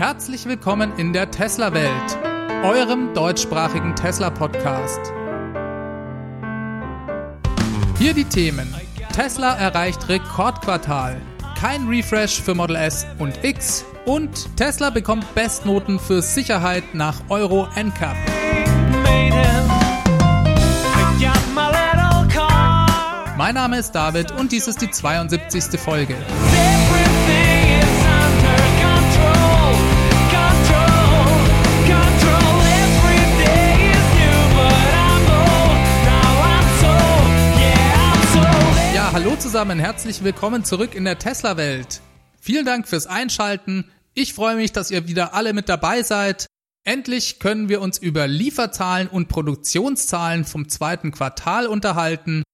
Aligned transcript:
Herzlich 0.00 0.46
willkommen 0.46 0.96
in 0.96 1.12
der 1.12 1.30
Tesla-Welt, 1.30 2.18
eurem 2.64 3.12
deutschsprachigen 3.12 3.94
Tesla-Podcast. 3.94 4.98
Hier 7.98 8.14
die 8.14 8.24
Themen. 8.24 8.74
Tesla 9.12 9.56
erreicht 9.56 10.08
Rekordquartal, 10.08 11.20
kein 11.54 11.86
Refresh 11.86 12.40
für 12.40 12.54
Model 12.54 12.76
S 12.76 13.06
und 13.18 13.44
X 13.44 13.84
und 14.06 14.56
Tesla 14.56 14.88
bekommt 14.88 15.34
Bestnoten 15.34 15.98
für 15.98 16.22
Sicherheit 16.22 16.94
nach 16.94 17.20
Euro 17.28 17.68
NCAP. 17.76 18.16
Mein 23.36 23.54
Name 23.54 23.78
ist 23.78 23.92
David 23.92 24.32
und 24.32 24.50
dies 24.50 24.66
ist 24.66 24.80
die 24.80 24.90
72. 24.90 25.78
Folge. 25.78 26.16
Ja, 39.10 39.16
hallo 39.16 39.34
zusammen, 39.34 39.80
herzlich 39.80 40.22
willkommen 40.22 40.64
zurück 40.64 40.94
in 40.94 41.04
der 41.04 41.18
Tesla-Welt. 41.18 42.00
Vielen 42.40 42.64
Dank 42.64 42.86
fürs 42.86 43.08
Einschalten. 43.08 43.90
Ich 44.14 44.34
freue 44.34 44.54
mich, 44.54 44.70
dass 44.70 44.92
ihr 44.92 45.08
wieder 45.08 45.34
alle 45.34 45.52
mit 45.52 45.68
dabei 45.68 46.04
seid. 46.04 46.46
Endlich 46.84 47.40
können 47.40 47.68
wir 47.68 47.80
uns 47.80 47.98
über 47.98 48.28
Lieferzahlen 48.28 49.08
und 49.08 49.26
Produktionszahlen 49.26 50.44
vom 50.44 50.68
zweiten 50.68 51.10
Quartal 51.10 51.66
unterhalten. 51.66 52.44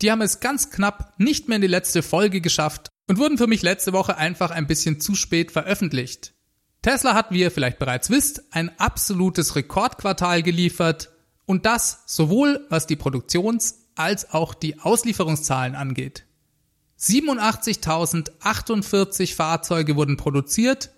Die 0.00 0.10
haben 0.10 0.22
es 0.22 0.40
ganz 0.40 0.70
knapp 0.70 1.14
nicht 1.18 1.46
mehr 1.46 1.56
in 1.56 1.62
die 1.62 1.68
letzte 1.68 2.02
Folge 2.02 2.40
geschafft 2.40 2.88
und 3.08 3.18
wurden 3.18 3.38
für 3.38 3.46
mich 3.46 3.62
letzte 3.62 3.92
Woche 3.92 4.16
einfach 4.16 4.50
ein 4.50 4.66
bisschen 4.66 5.00
zu 5.00 5.14
spät 5.14 5.52
veröffentlicht. 5.52 6.34
Tesla 6.82 7.14
hat, 7.14 7.30
wie 7.30 7.42
ihr 7.42 7.52
vielleicht 7.52 7.78
bereits 7.78 8.10
wisst, 8.10 8.42
ein 8.50 8.76
absolutes 8.80 9.54
Rekordquartal 9.54 10.42
geliefert 10.42 11.12
und 11.46 11.64
das 11.64 12.02
sowohl 12.06 12.66
was 12.70 12.88
die 12.88 12.96
Produktions- 12.96 13.81
als 13.94 14.32
auch 14.32 14.54
die 14.54 14.78
Auslieferungszahlen 14.78 15.74
angeht. 15.74 16.24
87.048 16.98 19.34
Fahrzeuge 19.34 19.96
wurden 19.96 20.16
produziert, 20.16 20.88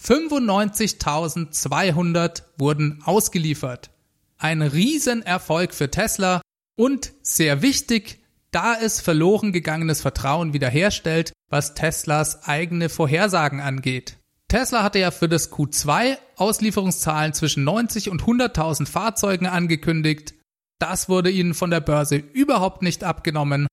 95.200 0.00 2.44
wurden 2.58 3.02
ausgeliefert. 3.04 3.90
Ein 4.36 4.62
Riesenerfolg 4.62 5.74
für 5.74 5.90
Tesla 5.90 6.40
und 6.76 7.12
sehr 7.22 7.62
wichtig, 7.62 8.20
da 8.50 8.76
es 8.80 9.00
verloren 9.00 9.52
gegangenes 9.52 10.00
Vertrauen 10.00 10.52
wiederherstellt, 10.52 11.32
was 11.48 11.74
Teslas 11.74 12.46
eigene 12.46 12.88
Vorhersagen 12.88 13.60
angeht. 13.60 14.16
Tesla 14.48 14.82
hatte 14.82 14.98
ja 14.98 15.10
für 15.10 15.28
das 15.28 15.52
Q2 15.52 16.16
Auslieferungszahlen 16.36 17.34
zwischen 17.34 17.64
90 17.64 18.08
und 18.08 18.22
100.000 18.22 18.86
Fahrzeugen 18.86 19.46
angekündigt. 19.46 20.34
Das 20.78 21.08
wurde 21.08 21.30
ihnen 21.30 21.54
von 21.54 21.70
der 21.70 21.80
Börse 21.80 22.16
überhaupt 22.16 22.82
nicht 22.82 23.04
abgenommen. 23.04 23.66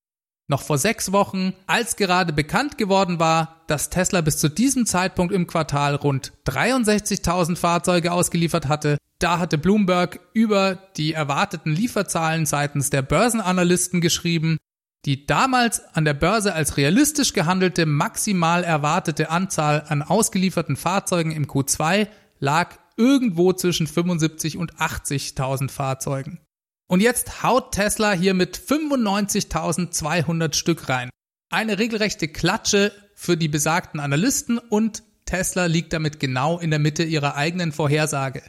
Noch 0.48 0.61
vor 0.61 0.78
sechs 0.78 1.11
Wochen, 1.11 1.53
als 1.66 1.95
gerade 1.95 2.31
bekannt 2.31 2.78
geworden 2.78 3.20
war, 3.20 3.64
dass 3.67 3.89
Tesla 3.89 4.22
bis 4.22 4.38
zu 4.38 4.48
diesem 4.48 4.86
Zeitpunkt 4.86 5.33
im 5.33 5.48
Quartal 5.48 5.95
rund 5.95 6.33
63.000 6.48 7.56
Fahrzeuge 7.56 8.11
ausgeliefert 8.11 8.67
hatte, 8.67 8.98
da 9.17 9.39
hatte 9.39 9.58
Bloomberg 9.58 10.20
über 10.33 10.76
die 10.98 11.14
erwarteten 11.14 11.72
Lieferzahlen 11.72 12.45
seitens 12.45 12.92
der 12.92 13.02
Börsenanalysten 13.02 14.02
geschrieben, 14.02 14.58
die 15.06 15.26
damals 15.26 15.83
an 15.95 16.06
der 16.06 16.14
Börse 16.14 16.53
als 16.53 16.78
realistisch 16.78 17.33
gehandelte 17.33 17.86
maximal 17.86 18.64
erwartete 18.64 19.30
Anzahl 19.30 19.86
an 19.88 20.03
ausgelieferten 20.03 20.76
Fahrzeugen 20.76 21.31
im 21.31 21.48
Q2 21.48 22.08
lag 22.39 22.76
irgendwo 22.98 23.53
zwischen 23.53 23.88
75 23.88 24.58
und 24.58 24.76
80.000 24.76 25.70
Fahrzeugen. 25.70 26.39
Und 26.87 27.01
jetzt 27.01 27.43
haut 27.43 27.71
Tesla 27.71 28.13
hier 28.13 28.33
mit 28.33 28.57
95.200 28.57 30.53
Stück 30.53 30.87
rein. 30.87 31.09
Eine 31.49 31.79
regelrechte 31.79 32.27
Klatsche 32.27 32.91
für 33.15 33.37
die 33.37 33.47
besagten 33.47 33.99
Analysten 33.99 34.57
und 34.59 35.03
Tesla 35.25 35.65
liegt 35.65 35.93
damit 35.93 36.19
genau 36.19 36.59
in 36.59 36.69
der 36.69 36.79
Mitte 36.79 37.03
ihrer 37.03 37.35
eigenen 37.35 37.71
Vorhersage. 37.71 38.43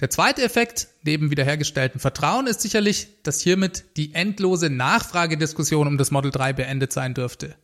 Der 0.00 0.08
zweite 0.10 0.42
Effekt 0.42 0.88
neben 1.02 1.30
wiederhergestelltem 1.30 2.00
Vertrauen 2.00 2.46
ist 2.46 2.62
sicherlich, 2.62 3.22
dass 3.22 3.40
hiermit 3.40 3.84
die 3.96 4.14
endlose 4.14 4.70
Nachfragediskussion 4.70 5.86
um 5.86 5.98
das 5.98 6.10
Model 6.10 6.30
3 6.30 6.54
beendet 6.54 6.92
sein 6.92 7.14
dürfte. 7.14 7.54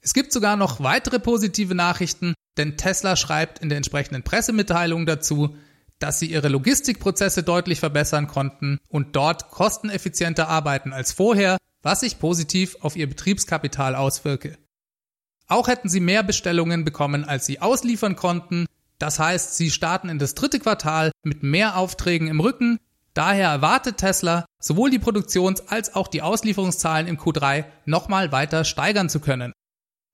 Es 0.00 0.14
gibt 0.14 0.32
sogar 0.32 0.56
noch 0.56 0.80
weitere 0.82 1.18
positive 1.18 1.74
Nachrichten, 1.74 2.34
denn 2.56 2.76
Tesla 2.76 3.16
schreibt 3.16 3.60
in 3.60 3.68
der 3.68 3.78
entsprechenden 3.78 4.22
Pressemitteilung 4.22 5.06
dazu, 5.06 5.56
dass 6.02 6.18
sie 6.18 6.26
ihre 6.26 6.48
Logistikprozesse 6.48 7.44
deutlich 7.44 7.78
verbessern 7.78 8.26
konnten 8.26 8.80
und 8.88 9.14
dort 9.14 9.50
kosteneffizienter 9.50 10.48
arbeiten 10.48 10.92
als 10.92 11.12
vorher, 11.12 11.58
was 11.82 12.00
sich 12.00 12.18
positiv 12.18 12.76
auf 12.80 12.96
ihr 12.96 13.08
Betriebskapital 13.08 13.94
auswirke. 13.94 14.58
Auch 15.46 15.68
hätten 15.68 15.88
sie 15.88 16.00
mehr 16.00 16.24
Bestellungen 16.24 16.84
bekommen, 16.84 17.24
als 17.24 17.46
sie 17.46 17.60
ausliefern 17.60 18.16
konnten. 18.16 18.66
Das 18.98 19.20
heißt, 19.20 19.56
sie 19.56 19.70
starten 19.70 20.08
in 20.08 20.18
das 20.18 20.34
dritte 20.34 20.58
Quartal 20.58 21.12
mit 21.22 21.44
mehr 21.44 21.76
Aufträgen 21.76 22.26
im 22.26 22.40
Rücken. 22.40 22.78
Daher 23.14 23.50
erwartet 23.50 23.98
Tesla, 23.98 24.44
sowohl 24.58 24.90
die 24.90 24.98
Produktions- 24.98 25.68
als 25.68 25.94
auch 25.94 26.08
die 26.08 26.22
Auslieferungszahlen 26.22 27.06
im 27.06 27.18
Q3 27.18 27.64
nochmal 27.84 28.32
weiter 28.32 28.64
steigern 28.64 29.08
zu 29.08 29.20
können. 29.20 29.52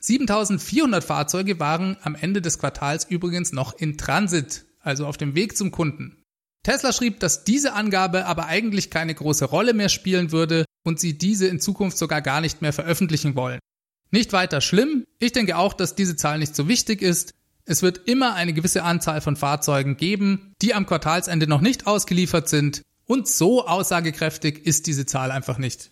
7400 0.00 1.03
Fahrzeuge 1.03 1.59
waren 1.60 1.97
am 2.03 2.15
Ende 2.15 2.43
des 2.43 2.59
Quartals 2.59 3.04
übrigens 3.04 3.53
noch 3.53 3.78
in 3.78 3.97
Transit 3.97 4.67
also 4.88 5.06
auf 5.06 5.16
dem 5.16 5.34
Weg 5.34 5.56
zum 5.56 5.71
Kunden. 5.71 6.25
Tesla 6.65 6.93
schrieb, 6.93 7.21
dass 7.21 7.44
diese 7.44 7.75
Angabe 7.75 8.26
aber 8.26 8.47
eigentlich 8.47 8.91
keine 8.91 9.15
große 9.15 9.44
Rolle 9.44 9.75
mehr 9.75 9.88
spielen 9.88 10.32
würde 10.32 10.65
und 10.84 10.99
sie 10.99 11.16
diese 11.16 11.47
in 11.47 11.60
Zukunft 11.60 11.97
sogar 11.97 12.21
gar 12.21 12.41
nicht 12.41 12.62
mehr 12.62 12.72
veröffentlichen 12.72 13.37
wollen. 13.37 13.60
Nicht 14.10 14.32
weiter 14.32 14.60
schlimm, 14.60 15.04
ich 15.19 15.32
denke 15.32 15.56
auch, 15.56 15.75
dass 15.75 15.94
diese 15.94 16.16
Zahl 16.16 16.38
nicht 16.38 16.56
so 16.56 16.66
wichtig 16.66 17.03
ist. 17.03 17.34
Es 17.65 17.82
wird 17.82 18.09
immer 18.09 18.34
eine 18.34 18.54
gewisse 18.54 18.82
Anzahl 18.82 19.21
von 19.21 19.37
Fahrzeugen 19.37 19.97
geben, 19.97 20.54
die 20.62 20.75
am 20.75 20.87
Quartalsende 20.87 21.47
noch 21.47 21.60
nicht 21.60 21.87
ausgeliefert 21.87 22.48
sind 22.48 22.82
und 23.04 23.28
so 23.28 23.66
aussagekräftig 23.66 24.66
ist 24.66 24.87
diese 24.87 25.06
Zahl 25.06 25.31
einfach 25.31 25.59
nicht. 25.59 25.91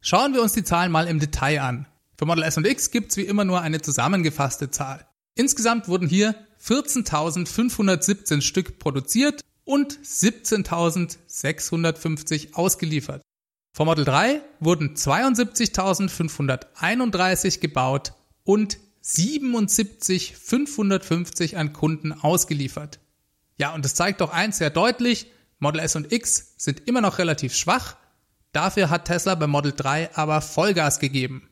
Schauen 0.00 0.34
wir 0.34 0.42
uns 0.42 0.52
die 0.52 0.64
Zahlen 0.64 0.92
mal 0.92 1.08
im 1.08 1.18
Detail 1.18 1.60
an. 1.60 1.86
Für 2.16 2.26
Model 2.26 2.44
S 2.44 2.56
und 2.56 2.66
X 2.66 2.90
gibt's 2.90 3.16
wie 3.16 3.22
immer 3.22 3.44
nur 3.44 3.60
eine 3.60 3.80
zusammengefasste 3.80 4.70
Zahl. 4.70 5.06
Insgesamt 5.34 5.88
wurden 5.88 6.08
hier 6.08 6.34
14.517 6.62 8.40
Stück 8.40 8.78
produziert 8.78 9.40
und 9.64 9.98
17.650 9.98 12.54
ausgeliefert. 12.54 13.22
Vom 13.72 13.86
Model 13.86 14.04
3 14.04 14.42
wurden 14.60 14.94
72.531 14.94 17.58
gebaut 17.60 18.12
und 18.44 18.78
77.550 19.04 21.56
an 21.56 21.72
Kunden 21.72 22.12
ausgeliefert. 22.12 23.00
Ja, 23.56 23.74
und 23.74 23.84
das 23.84 23.94
zeigt 23.94 24.20
doch 24.20 24.30
eins 24.30 24.58
sehr 24.58 24.70
deutlich, 24.70 25.32
Model 25.58 25.80
S 25.80 25.96
und 25.96 26.12
X 26.12 26.54
sind 26.56 26.86
immer 26.88 27.00
noch 27.00 27.18
relativ 27.18 27.54
schwach, 27.54 27.96
dafür 28.52 28.90
hat 28.90 29.06
Tesla 29.06 29.34
bei 29.34 29.46
Model 29.46 29.72
3 29.72 30.16
aber 30.16 30.40
Vollgas 30.40 30.98
gegeben. 30.98 31.48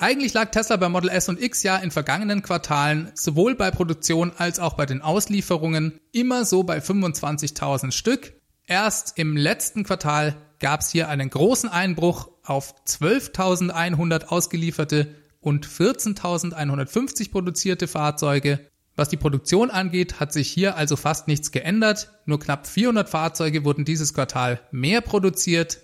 Eigentlich 0.00 0.32
lag 0.32 0.52
Tesla 0.52 0.76
bei 0.76 0.88
Model 0.88 1.10
S 1.10 1.28
und 1.28 1.42
X 1.42 1.64
ja 1.64 1.76
in 1.76 1.90
vergangenen 1.90 2.42
Quartalen 2.42 3.10
sowohl 3.14 3.56
bei 3.56 3.72
Produktion 3.72 4.30
als 4.36 4.60
auch 4.60 4.74
bei 4.74 4.86
den 4.86 5.02
Auslieferungen 5.02 5.98
immer 6.12 6.44
so 6.44 6.62
bei 6.62 6.78
25.000 6.78 7.90
Stück. 7.90 8.34
Erst 8.64 9.18
im 9.18 9.36
letzten 9.36 9.82
Quartal 9.82 10.36
gab 10.60 10.82
es 10.82 10.90
hier 10.90 11.08
einen 11.08 11.28
großen 11.28 11.68
Einbruch 11.68 12.30
auf 12.44 12.76
12.100 12.86 14.26
ausgelieferte 14.26 15.16
und 15.40 15.66
14.150 15.66 17.32
produzierte 17.32 17.88
Fahrzeuge. 17.88 18.68
Was 18.94 19.08
die 19.08 19.16
Produktion 19.16 19.68
angeht, 19.68 20.20
hat 20.20 20.32
sich 20.32 20.48
hier 20.48 20.76
also 20.76 20.94
fast 20.94 21.26
nichts 21.26 21.50
geändert. 21.50 22.12
Nur 22.24 22.38
knapp 22.38 22.68
400 22.68 23.08
Fahrzeuge 23.08 23.64
wurden 23.64 23.84
dieses 23.84 24.14
Quartal 24.14 24.60
mehr 24.70 25.00
produziert. 25.00 25.80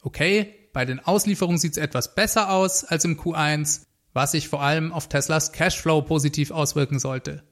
Okay, 0.00 0.57
bei 0.72 0.84
den 0.84 1.00
Auslieferungen 1.00 1.58
sieht 1.58 1.72
es 1.72 1.78
etwas 1.78 2.14
besser 2.14 2.50
aus 2.50 2.84
als 2.84 3.04
im 3.04 3.18
Q1, 3.18 3.82
was 4.12 4.32
sich 4.32 4.48
vor 4.48 4.62
allem 4.62 4.92
auf 4.92 5.08
Teslas 5.08 5.52
Cashflow 5.52 6.02
positiv 6.02 6.50
auswirken 6.50 6.98
sollte. 6.98 7.42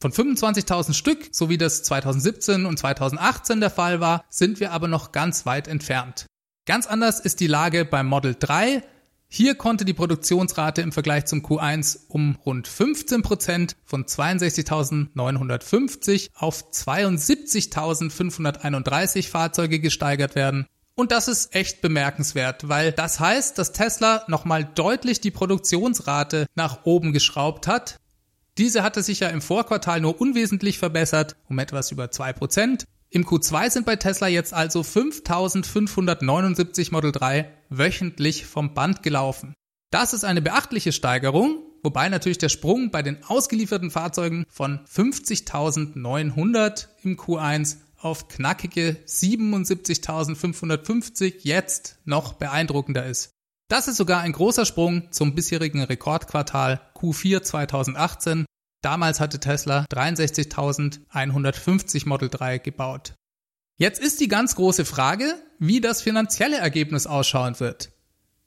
Von 0.00 0.12
25.000 0.12 0.94
Stück, 0.94 1.28
so 1.30 1.50
wie 1.50 1.58
das 1.58 1.82
2017 1.82 2.64
und 2.64 2.78
2018 2.78 3.60
der 3.60 3.68
Fall 3.68 4.00
war, 4.00 4.24
sind 4.30 4.60
wir 4.60 4.72
aber 4.72 4.88
noch 4.88 5.12
ganz 5.12 5.44
weit 5.44 5.68
entfernt. 5.68 6.24
Ganz 6.64 6.86
anders 6.86 7.20
ist 7.20 7.40
die 7.40 7.46
Lage 7.46 7.84
beim 7.84 8.06
Model 8.06 8.34
3. 8.38 8.82
Hier 9.28 9.56
konnte 9.56 9.84
die 9.84 9.92
Produktionsrate 9.92 10.80
im 10.80 10.92
Vergleich 10.92 11.26
zum 11.26 11.40
Q1 11.40 12.06
um 12.08 12.38
rund 12.46 12.66
15% 12.66 13.74
von 13.84 14.06
62.950 14.06 16.30
auf 16.34 16.64
72.531 16.72 19.28
Fahrzeuge 19.28 19.80
gesteigert 19.80 20.34
werden 20.34 20.66
und 21.00 21.10
das 21.12 21.28
ist 21.28 21.54
echt 21.54 21.80
bemerkenswert, 21.80 22.68
weil 22.68 22.92
das 22.92 23.18
heißt, 23.18 23.56
dass 23.56 23.72
Tesla 23.72 24.22
nochmal 24.28 24.64
deutlich 24.64 25.22
die 25.22 25.30
Produktionsrate 25.30 26.44
nach 26.54 26.84
oben 26.84 27.14
geschraubt 27.14 27.66
hat. 27.66 27.96
Diese 28.58 28.82
hatte 28.82 29.02
sich 29.02 29.20
ja 29.20 29.28
im 29.28 29.40
Vorquartal 29.40 30.02
nur 30.02 30.20
unwesentlich 30.20 30.78
verbessert, 30.78 31.36
um 31.48 31.58
etwas 31.58 31.90
über 31.90 32.04
2%. 32.04 32.84
Im 33.08 33.24
Q2 33.24 33.70
sind 33.70 33.86
bei 33.86 33.96
Tesla 33.96 34.28
jetzt 34.28 34.52
also 34.52 34.82
5579 34.82 36.92
Model 36.92 37.12
3 37.12 37.50
wöchentlich 37.70 38.44
vom 38.44 38.74
Band 38.74 39.02
gelaufen. 39.02 39.54
Das 39.90 40.12
ist 40.12 40.24
eine 40.24 40.42
beachtliche 40.42 40.92
Steigerung, 40.92 41.62
wobei 41.82 42.10
natürlich 42.10 42.38
der 42.38 42.50
Sprung 42.50 42.90
bei 42.90 43.02
den 43.02 43.24
ausgelieferten 43.24 43.90
Fahrzeugen 43.90 44.44
von 44.50 44.80
50.900 44.84 46.88
im 47.02 47.16
Q1 47.16 47.78
auf 48.00 48.28
knackige 48.28 48.96
77.550 49.06 51.40
jetzt 51.40 51.98
noch 52.04 52.34
beeindruckender 52.34 53.06
ist. 53.06 53.30
Das 53.68 53.88
ist 53.88 53.98
sogar 53.98 54.22
ein 54.22 54.32
großer 54.32 54.64
Sprung 54.66 55.12
zum 55.12 55.34
bisherigen 55.34 55.82
Rekordquartal 55.82 56.80
Q4 56.94 57.42
2018. 57.42 58.46
Damals 58.82 59.20
hatte 59.20 59.38
Tesla 59.38 59.84
63.150 59.92 62.08
Model 62.08 62.30
3 62.30 62.56
gebaut. 62.58 63.14
Jetzt 63.76 64.00
ist 64.00 64.20
die 64.20 64.28
ganz 64.28 64.56
große 64.56 64.84
Frage, 64.84 65.36
wie 65.58 65.80
das 65.80 66.02
finanzielle 66.02 66.58
Ergebnis 66.58 67.06
ausschauen 67.06 67.60
wird. 67.60 67.92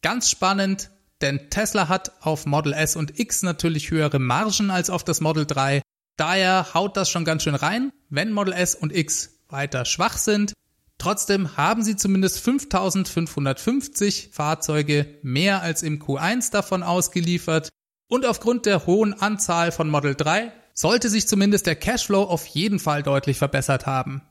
Ganz 0.02 0.30
spannend, 0.30 0.92
denn 1.22 1.50
Tesla 1.50 1.88
hat 1.88 2.12
auf 2.22 2.46
Model 2.46 2.74
S 2.74 2.98
und 2.98 3.18
X 3.18 3.44
natürlich 3.44 3.92
höhere 3.92 4.20
Margen 4.20 4.70
als 4.70 4.90
auf 4.90 5.06
das 5.06 5.22
Model 5.22 5.46
3. 5.46 5.82
Daher 6.18 6.74
haut 6.74 6.98
das 6.98 7.10
schon 7.10 7.24
ganz 7.24 7.44
schön 7.44 7.56
rein, 7.56 7.94
wenn 8.10 8.34
Model 8.34 8.54
S 8.54 8.76
und 8.76 8.94
X 8.94 9.40
weiter 9.54 9.86
schwach 9.86 10.18
sind. 10.18 10.52
Trotzdem 10.98 11.56
haben 11.56 11.84
sie 11.84 11.96
zumindest 11.96 12.40
5550 12.42 14.32
Fahrzeuge 14.34 15.18
mehr 15.22 15.62
als 15.62 15.84
im 15.84 16.02
Q1 16.02 16.52
davon 16.52 16.84
ausgeliefert 16.84 17.70
und 18.10 18.26
aufgrund 18.26 18.66
der 18.66 18.86
hohen 18.86 19.14
Anzahl 19.14 19.72
von 19.72 19.90
Model 19.90 20.16
3 20.16 20.52
sollte 20.74 21.10
sich 21.10 21.28
zumindest 21.28 21.66
der 21.68 21.76
Cashflow 21.76 22.24
auf 22.24 22.46
jeden 22.48 22.80
Fall 22.80 23.04
deutlich 23.04 23.38
verbessert 23.38 23.86
haben. 23.86 24.22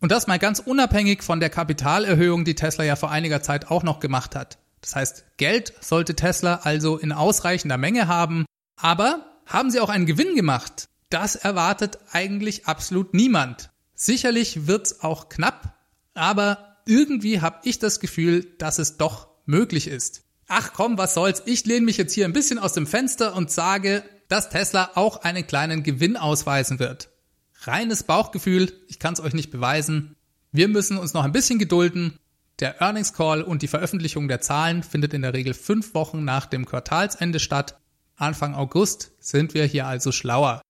Und 0.00 0.12
das 0.12 0.26
mal 0.26 0.38
ganz 0.38 0.60
unabhängig 0.60 1.22
von 1.22 1.40
der 1.40 1.50
Kapitalerhöhung, 1.50 2.44
die 2.44 2.54
Tesla 2.54 2.84
ja 2.84 2.96
vor 2.96 3.10
einiger 3.10 3.42
Zeit 3.42 3.70
auch 3.70 3.82
noch 3.82 4.00
gemacht 4.00 4.36
hat. 4.36 4.58
Das 4.80 4.94
heißt, 4.94 5.24
Geld 5.36 5.72
sollte 5.80 6.14
Tesla 6.14 6.60
also 6.62 6.98
in 6.98 7.12
ausreichender 7.12 7.78
Menge 7.78 8.06
haben, 8.06 8.46
aber 8.76 9.26
haben 9.44 9.70
sie 9.70 9.80
auch 9.80 9.88
einen 9.88 10.06
Gewinn 10.06 10.36
gemacht? 10.36 10.88
Das 11.10 11.36
erwartet 11.36 11.98
eigentlich 12.12 12.66
absolut 12.66 13.14
niemand. 13.14 13.70
Sicherlich 14.00 14.68
wird's 14.68 15.00
auch 15.00 15.28
knapp, 15.28 15.76
aber 16.14 16.76
irgendwie 16.86 17.40
habe 17.40 17.58
ich 17.64 17.80
das 17.80 17.98
Gefühl, 17.98 18.46
dass 18.58 18.78
es 18.78 18.96
doch 18.96 19.26
möglich 19.44 19.88
ist. 19.88 20.22
Ach 20.46 20.72
komm, 20.72 20.96
was 20.98 21.14
soll's, 21.14 21.42
ich 21.46 21.66
lehne 21.66 21.84
mich 21.84 21.96
jetzt 21.96 22.12
hier 22.12 22.24
ein 22.24 22.32
bisschen 22.32 22.60
aus 22.60 22.72
dem 22.72 22.86
Fenster 22.86 23.34
und 23.34 23.50
sage, 23.50 24.04
dass 24.28 24.50
Tesla 24.50 24.92
auch 24.94 25.22
einen 25.22 25.48
kleinen 25.48 25.82
Gewinn 25.82 26.16
ausweisen 26.16 26.78
wird. 26.78 27.10
Reines 27.62 28.04
Bauchgefühl, 28.04 28.72
ich 28.86 29.00
kann 29.00 29.14
es 29.14 29.20
euch 29.20 29.34
nicht 29.34 29.50
beweisen. 29.50 30.14
Wir 30.52 30.68
müssen 30.68 30.96
uns 30.96 31.12
noch 31.12 31.24
ein 31.24 31.32
bisschen 31.32 31.58
gedulden. 31.58 32.20
Der 32.60 32.80
Earnings 32.80 33.14
Call 33.14 33.42
und 33.42 33.62
die 33.62 33.68
Veröffentlichung 33.68 34.28
der 34.28 34.40
Zahlen 34.40 34.84
findet 34.84 35.12
in 35.12 35.22
der 35.22 35.34
Regel 35.34 35.54
fünf 35.54 35.92
Wochen 35.94 36.24
nach 36.24 36.46
dem 36.46 36.66
Quartalsende 36.66 37.40
statt. 37.40 37.80
Anfang 38.14 38.54
August 38.54 39.10
sind 39.18 39.54
wir 39.54 39.64
hier 39.64 39.88
also 39.88 40.12
schlauer. 40.12 40.62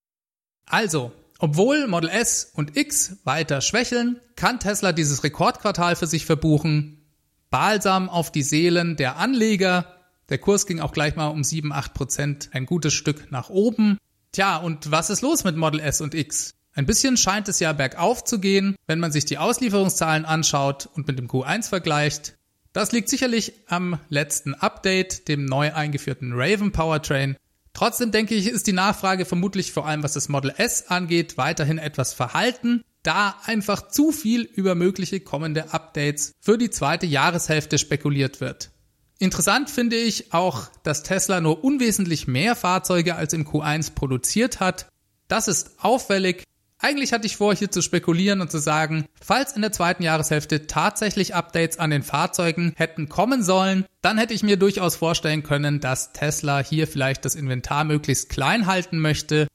Also, 0.65 1.13
obwohl 1.39 1.87
Model 1.87 2.11
S 2.11 2.51
und 2.53 2.77
X 2.77 3.19
weiter 3.25 3.61
schwächeln, 3.61 4.21
kann 4.35 4.59
Tesla 4.59 4.93
dieses 4.93 5.23
Rekordquartal 5.23 5.95
für 5.95 6.09
sich 6.09 6.27
verbuchen. 6.27 7.07
Balsam 7.51 8.09
auf 8.09 8.33
die 8.33 8.43
Seelen 8.43 8.97
der 8.97 9.17
Anleger. 9.17 9.95
Der 10.29 10.39
Kurs 10.39 10.67
ging 10.67 10.81
auch 10.81 10.93
gleich 10.93 11.17
mal 11.17 11.29
um 11.29 11.45
7, 11.45 11.73
8 11.73 11.95
Prozent 11.95 12.51
ein 12.53 12.67
gutes 12.67 12.93
Stück 12.93 13.31
nach 13.31 13.51
oben. 13.51 13.99
Tja, 14.33 14.57
und 14.57 14.91
was 14.91 15.11
ist 15.11 15.23
los 15.23 15.45
mit 15.45 15.57
Model 15.57 15.81
S 15.81 16.01
und 16.01 16.15
X? 16.15 16.55
Ein 16.75 16.87
bisschen 16.87 17.17
scheint 17.17 17.49
es 17.49 17.61
ja 17.61 17.73
bergauf 17.73 18.25
zu 18.25 18.41
gehen, 18.41 18.77
wenn 18.87 19.01
man 19.01 19.11
sich 19.11 19.25
die 19.25 19.39
Auslieferungszahlen 19.39 20.25
anschaut 20.25 20.89
und 20.93 21.07
mit 21.07 21.19
dem 21.19 21.29
Q1 21.29 21.69
vergleicht. 21.69 22.37
Das 22.73 22.93
liegt 22.93 23.09
sicherlich 23.09 23.55
am 23.67 23.99
letzten 24.09 24.55
Update, 24.55 25.29
dem 25.29 25.45
neu 25.45 25.73
eingeführten 25.73 26.33
Raven 26.35 26.71
Powertrain, 26.71 27.37
Trotzdem 27.79 28.11
denke 28.11 28.35
ich, 28.35 28.49
ist 28.49 28.67
die 28.67 28.73
Nachfrage 28.73 29.25
vermutlich 29.25 29.71
vor 29.71 29.87
allem 29.87 30.03
was 30.03 30.15
das 30.15 30.29
Model 30.29 30.53
S 30.57 30.89
angeht 30.89 31.37
weiterhin 31.39 31.79
etwas 31.79 32.13
verhalten, 32.13 32.83
da 33.05 33.37
einfach 33.45 33.87
zu 33.87 34.11
viel 34.11 34.43
über 34.43 34.75
mögliche 34.75 35.21
kommende 35.21 35.73
Updates 35.73 36.33
für 36.41 36.59
die 36.59 36.71
zweite 36.71 37.07
Jahreshälfte 37.07 37.79
spekuliert 37.79 38.41
wird. 38.41 38.73
Interessant 39.21 39.71
finde 39.71 39.95
ich 39.95 40.35
auch, 40.35 40.67
dass 40.83 41.05
Tesla 41.05 41.41
nur 41.41 41.63
unwesentlich 41.63 42.27
mehr 42.27 42.57
Fahrzeuge 42.57 43.15
als 43.15 43.33
im 43.33 43.47
Q1 43.47 43.95
produziert 43.95 44.59
hat. 44.59 44.89
Das 45.29 45.47
ist 45.47 45.77
auffällig, 45.79 46.43
eigentlich 46.81 47.13
hatte 47.13 47.27
ich 47.27 47.37
vor, 47.37 47.55
hier 47.55 47.71
zu 47.71 47.83
spekulieren 47.83 48.41
und 48.41 48.51
zu 48.51 48.59
sagen, 48.59 49.07
falls 49.21 49.53
in 49.53 49.63
der 49.63 49.73
zweiten 49.73 50.05
Jahreshälfte 50.05 50.69
tatsächlich 50.69 51.35
Updates 51.35 51.79
an 51.79 51.91
den 51.91 52.05
Fahrzeugen 52.05 52.73
hätten 52.77 53.09
kommen 53.09 53.43
sollen, 53.43 53.85
dann 54.01 54.17
hätte 54.17 54.35
ich 54.35 54.45
mir 54.45 54.57
durchaus 54.57 54.95
vorstellen 54.95 55.43
können, 55.43 55.81
dass 55.81 56.13
Tesla 56.13 56.61
hier 56.61 56.87
vielleicht 56.87 57.25
das 57.25 57.35
Inventar 57.35 57.83
möglichst 57.85 58.29
klein 58.29 58.67
halten 58.67 58.99
möchte. 59.01 59.49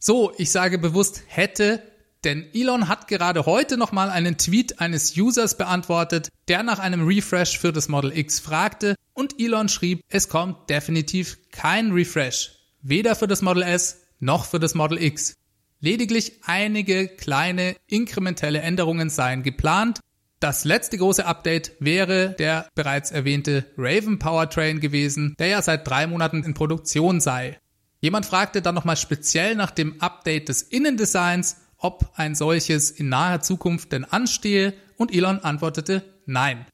So, 0.00 0.32
ich 0.36 0.50
sage 0.50 0.78
bewusst 0.78 1.22
hätte, 1.28 1.80
denn 2.24 2.44
Elon 2.54 2.88
hat 2.88 3.06
gerade 3.06 3.46
heute 3.46 3.76
nochmal 3.76 4.10
einen 4.10 4.36
Tweet 4.36 4.80
eines 4.80 5.16
Users 5.16 5.56
beantwortet, 5.56 6.28
der 6.48 6.62
nach 6.62 6.80
einem 6.80 7.06
Refresh 7.06 7.58
für 7.58 7.72
das 7.72 7.88
Model 7.88 8.16
X 8.16 8.40
fragte 8.40 8.96
und 9.12 9.40
Elon 9.40 9.68
schrieb, 9.68 10.02
es 10.08 10.28
kommt 10.28 10.68
definitiv 10.70 11.38
kein 11.52 11.92
Refresh. 11.92 12.52
Weder 12.82 13.14
für 13.14 13.28
das 13.28 13.42
Model 13.42 13.62
S 13.62 14.00
noch 14.18 14.46
für 14.46 14.58
das 14.58 14.74
Model 14.74 15.00
X. 15.00 15.34
Lediglich 15.84 16.40
einige 16.46 17.08
kleine 17.08 17.76
inkrementelle 17.86 18.60
Änderungen 18.60 19.10
seien 19.10 19.42
geplant. 19.42 20.00
Das 20.40 20.64
letzte 20.64 20.96
große 20.96 21.26
Update 21.26 21.72
wäre 21.78 22.34
der 22.38 22.70
bereits 22.74 23.10
erwähnte 23.10 23.66
Raven 23.76 24.18
Powertrain 24.18 24.80
gewesen, 24.80 25.34
der 25.38 25.48
ja 25.48 25.60
seit 25.60 25.86
drei 25.86 26.06
Monaten 26.06 26.42
in 26.42 26.54
Produktion 26.54 27.20
sei. 27.20 27.58
Jemand 28.00 28.24
fragte 28.24 28.62
dann 28.62 28.74
nochmal 28.74 28.96
speziell 28.96 29.56
nach 29.56 29.70
dem 29.72 30.00
Update 30.00 30.48
des 30.48 30.62
Innendesigns, 30.62 31.58
ob 31.76 32.12
ein 32.14 32.34
solches 32.34 32.90
in 32.90 33.10
naher 33.10 33.42
Zukunft 33.42 33.92
denn 33.92 34.06
anstehe 34.06 34.72
und 34.96 35.14
Elon 35.14 35.40
antwortete 35.40 36.02
nein. 36.24 36.64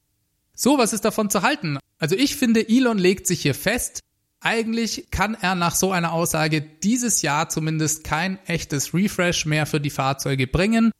So, 0.53 0.77
was 0.77 0.93
ist 0.93 1.03
davon 1.03 1.29
zu 1.29 1.41
halten? 1.41 1.79
Also 1.99 2.15
ich 2.15 2.37
finde, 2.37 2.65
Elon 2.65 2.97
legt 2.97 3.27
sich 3.27 3.41
hier 3.41 3.55
fest, 3.55 3.99
eigentlich 4.41 5.07
kann 5.11 5.37
er 5.39 5.55
nach 5.55 5.75
so 5.75 5.91
einer 5.91 6.11
Aussage 6.11 6.61
dieses 6.61 7.21
Jahr 7.21 7.49
zumindest 7.49 8.03
kein 8.03 8.39
echtes 8.47 8.93
Refresh 8.93 9.45
mehr 9.45 9.65
für 9.65 9.79
die 9.79 9.91
Fahrzeuge 9.91 10.47
bringen. 10.47 10.91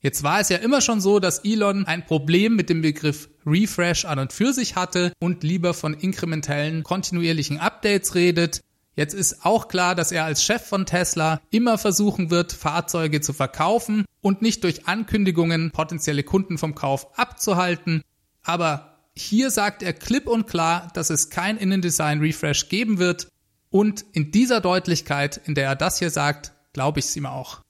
Jetzt 0.00 0.22
war 0.22 0.40
es 0.40 0.48
ja 0.48 0.56
immer 0.56 0.80
schon 0.80 1.00
so, 1.00 1.20
dass 1.20 1.44
Elon 1.44 1.86
ein 1.86 2.04
Problem 2.04 2.56
mit 2.56 2.68
dem 2.68 2.82
Begriff 2.82 3.28
Refresh 3.46 4.06
an 4.06 4.18
und 4.18 4.32
für 4.32 4.52
sich 4.52 4.74
hatte 4.74 5.12
und 5.20 5.44
lieber 5.44 5.72
von 5.72 5.94
inkrementellen, 5.94 6.82
kontinuierlichen 6.82 7.58
Updates 7.58 8.14
redet. 8.14 8.60
Jetzt 8.96 9.14
ist 9.14 9.44
auch 9.44 9.68
klar, 9.68 9.94
dass 9.94 10.10
er 10.10 10.24
als 10.24 10.42
Chef 10.42 10.66
von 10.66 10.84
Tesla 10.84 11.40
immer 11.50 11.78
versuchen 11.78 12.30
wird, 12.30 12.52
Fahrzeuge 12.52 13.20
zu 13.20 13.32
verkaufen 13.32 14.04
und 14.20 14.42
nicht 14.42 14.64
durch 14.64 14.88
Ankündigungen 14.88 15.70
potenzielle 15.70 16.24
Kunden 16.24 16.58
vom 16.58 16.74
Kauf 16.74 17.16
abzuhalten. 17.18 18.02
Aber 18.42 18.89
hier 19.16 19.50
sagt 19.50 19.82
er 19.82 19.92
klipp 19.92 20.26
und 20.26 20.46
klar, 20.46 20.90
dass 20.94 21.10
es 21.10 21.30
kein 21.30 21.56
Innendesign-Refresh 21.56 22.68
geben 22.68 22.98
wird. 22.98 23.28
Und 23.70 24.04
in 24.12 24.32
dieser 24.32 24.60
Deutlichkeit, 24.60 25.40
in 25.44 25.54
der 25.54 25.66
er 25.66 25.76
das 25.76 25.98
hier 25.98 26.10
sagt, 26.10 26.52
glaube 26.72 27.00
ich 27.00 27.06
es 27.06 27.16
ihm 27.16 27.26
auch. 27.26 27.60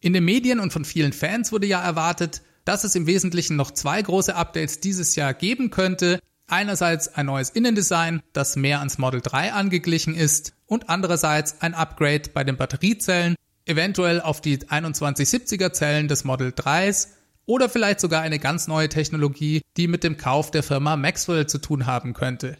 In 0.00 0.12
den 0.12 0.24
Medien 0.24 0.60
und 0.60 0.72
von 0.72 0.84
vielen 0.84 1.12
Fans 1.12 1.52
wurde 1.52 1.66
ja 1.66 1.82
erwartet, 1.82 2.42
dass 2.64 2.84
es 2.84 2.94
im 2.94 3.06
Wesentlichen 3.06 3.56
noch 3.56 3.70
zwei 3.70 4.00
große 4.00 4.34
Updates 4.34 4.80
dieses 4.80 5.16
Jahr 5.16 5.34
geben 5.34 5.70
könnte. 5.70 6.20
Einerseits 6.46 7.08
ein 7.08 7.26
neues 7.26 7.50
Innendesign, 7.50 8.22
das 8.32 8.56
mehr 8.56 8.78
ans 8.78 8.98
Model 8.98 9.20
3 9.20 9.52
angeglichen 9.52 10.14
ist 10.14 10.54
und 10.66 10.88
andererseits 10.88 11.60
ein 11.60 11.74
Upgrade 11.74 12.30
bei 12.32 12.44
den 12.44 12.56
Batteriezellen, 12.56 13.34
eventuell 13.66 14.20
auf 14.20 14.40
die 14.40 14.58
2170er 14.58 15.72
Zellen 15.72 16.08
des 16.08 16.24
Model 16.24 16.50
3s 16.50 17.08
oder 17.48 17.68
vielleicht 17.68 17.98
sogar 17.98 18.20
eine 18.22 18.38
ganz 18.38 18.68
neue 18.68 18.90
Technologie, 18.90 19.62
die 19.76 19.88
mit 19.88 20.04
dem 20.04 20.18
Kauf 20.18 20.50
der 20.50 20.62
Firma 20.62 20.96
Maxwell 20.96 21.46
zu 21.46 21.58
tun 21.58 21.86
haben 21.86 22.12
könnte. 22.12 22.56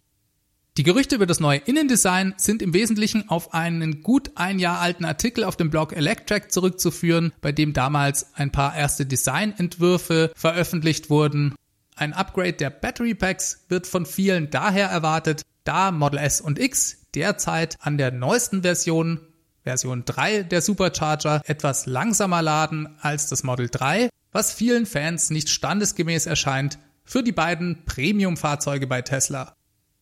Die 0.77 0.83
Gerüchte 0.83 1.15
über 1.15 1.25
das 1.25 1.39
neue 1.39 1.59
Innendesign 1.59 2.33
sind 2.37 2.61
im 2.61 2.73
Wesentlichen 2.73 3.29
auf 3.29 3.53
einen 3.53 4.01
gut 4.01 4.31
ein 4.35 4.59
Jahr 4.59 4.79
alten 4.79 5.05
Artikel 5.05 5.43
auf 5.43 5.55
dem 5.55 5.69
Blog 5.69 5.93
Electrack 5.93 6.51
zurückzuführen, 6.51 7.33
bei 7.41 7.51
dem 7.51 7.73
damals 7.73 8.33
ein 8.33 8.51
paar 8.51 8.75
erste 8.75 9.05
Designentwürfe 9.05 10.31
veröffentlicht 10.35 11.09
wurden. 11.09 11.53
Ein 11.95 12.13
Upgrade 12.13 12.53
der 12.53 12.69
Battery 12.69 13.13
Packs 13.13 13.65
wird 13.67 13.85
von 13.85 14.05
vielen 14.05 14.49
daher 14.49 14.87
erwartet, 14.87 15.43
da 15.65 15.91
Model 15.91 16.17
S 16.17 16.41
und 16.41 16.57
X 16.57 17.05
derzeit 17.13 17.75
an 17.81 17.97
der 17.97 18.11
neuesten 18.11 18.63
Version, 18.63 19.19
Version 19.63 20.03
3 20.05 20.43
der 20.43 20.61
Supercharger, 20.61 21.41
etwas 21.45 21.85
langsamer 21.85 22.41
laden 22.41 22.97
als 23.01 23.27
das 23.27 23.43
Model 23.43 23.69
3 23.69 24.09
was 24.31 24.53
vielen 24.53 24.85
Fans 24.85 25.29
nicht 25.29 25.49
standesgemäß 25.49 26.25
erscheint 26.25 26.79
für 27.03 27.23
die 27.23 27.31
beiden 27.31 27.85
Premium-Fahrzeuge 27.85 28.87
bei 28.87 29.01
Tesla. 29.01 29.55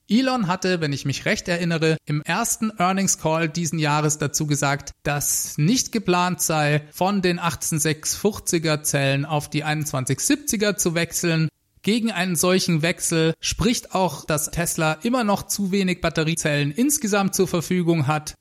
Elon 0.09 0.47
hatte, 0.47 0.79
wenn 0.79 0.93
ich 0.93 1.05
mich 1.05 1.25
recht 1.25 1.47
erinnere, 1.49 1.97
im 2.05 2.21
ersten 2.21 2.71
Earnings 2.77 3.17
Call 3.17 3.49
diesen 3.49 3.77
Jahres 3.77 4.17
dazu 4.17 4.47
gesagt, 4.47 4.91
dass 5.03 5.57
nicht 5.57 5.91
geplant 5.91 6.41
sei, 6.41 6.87
von 6.91 7.21
den 7.21 7.39
18650er 7.39 8.83
Zellen 8.83 9.25
auf 9.25 9.49
die 9.49 9.65
2170er 9.65 10.77
zu 10.77 10.95
wechseln. 10.95 11.49
Gegen 11.81 12.11
einen 12.11 12.35
solchen 12.37 12.81
Wechsel 12.81 13.33
spricht 13.39 13.93
auch, 13.95 14.25
dass 14.25 14.51
Tesla 14.51 14.93
immer 15.03 15.23
noch 15.23 15.43
zu 15.43 15.71
wenig 15.71 15.99
Batteriezellen 15.99 16.71
insgesamt 16.71 17.35
zur 17.35 17.47
Verfügung 17.47 18.07
hat. 18.07 18.33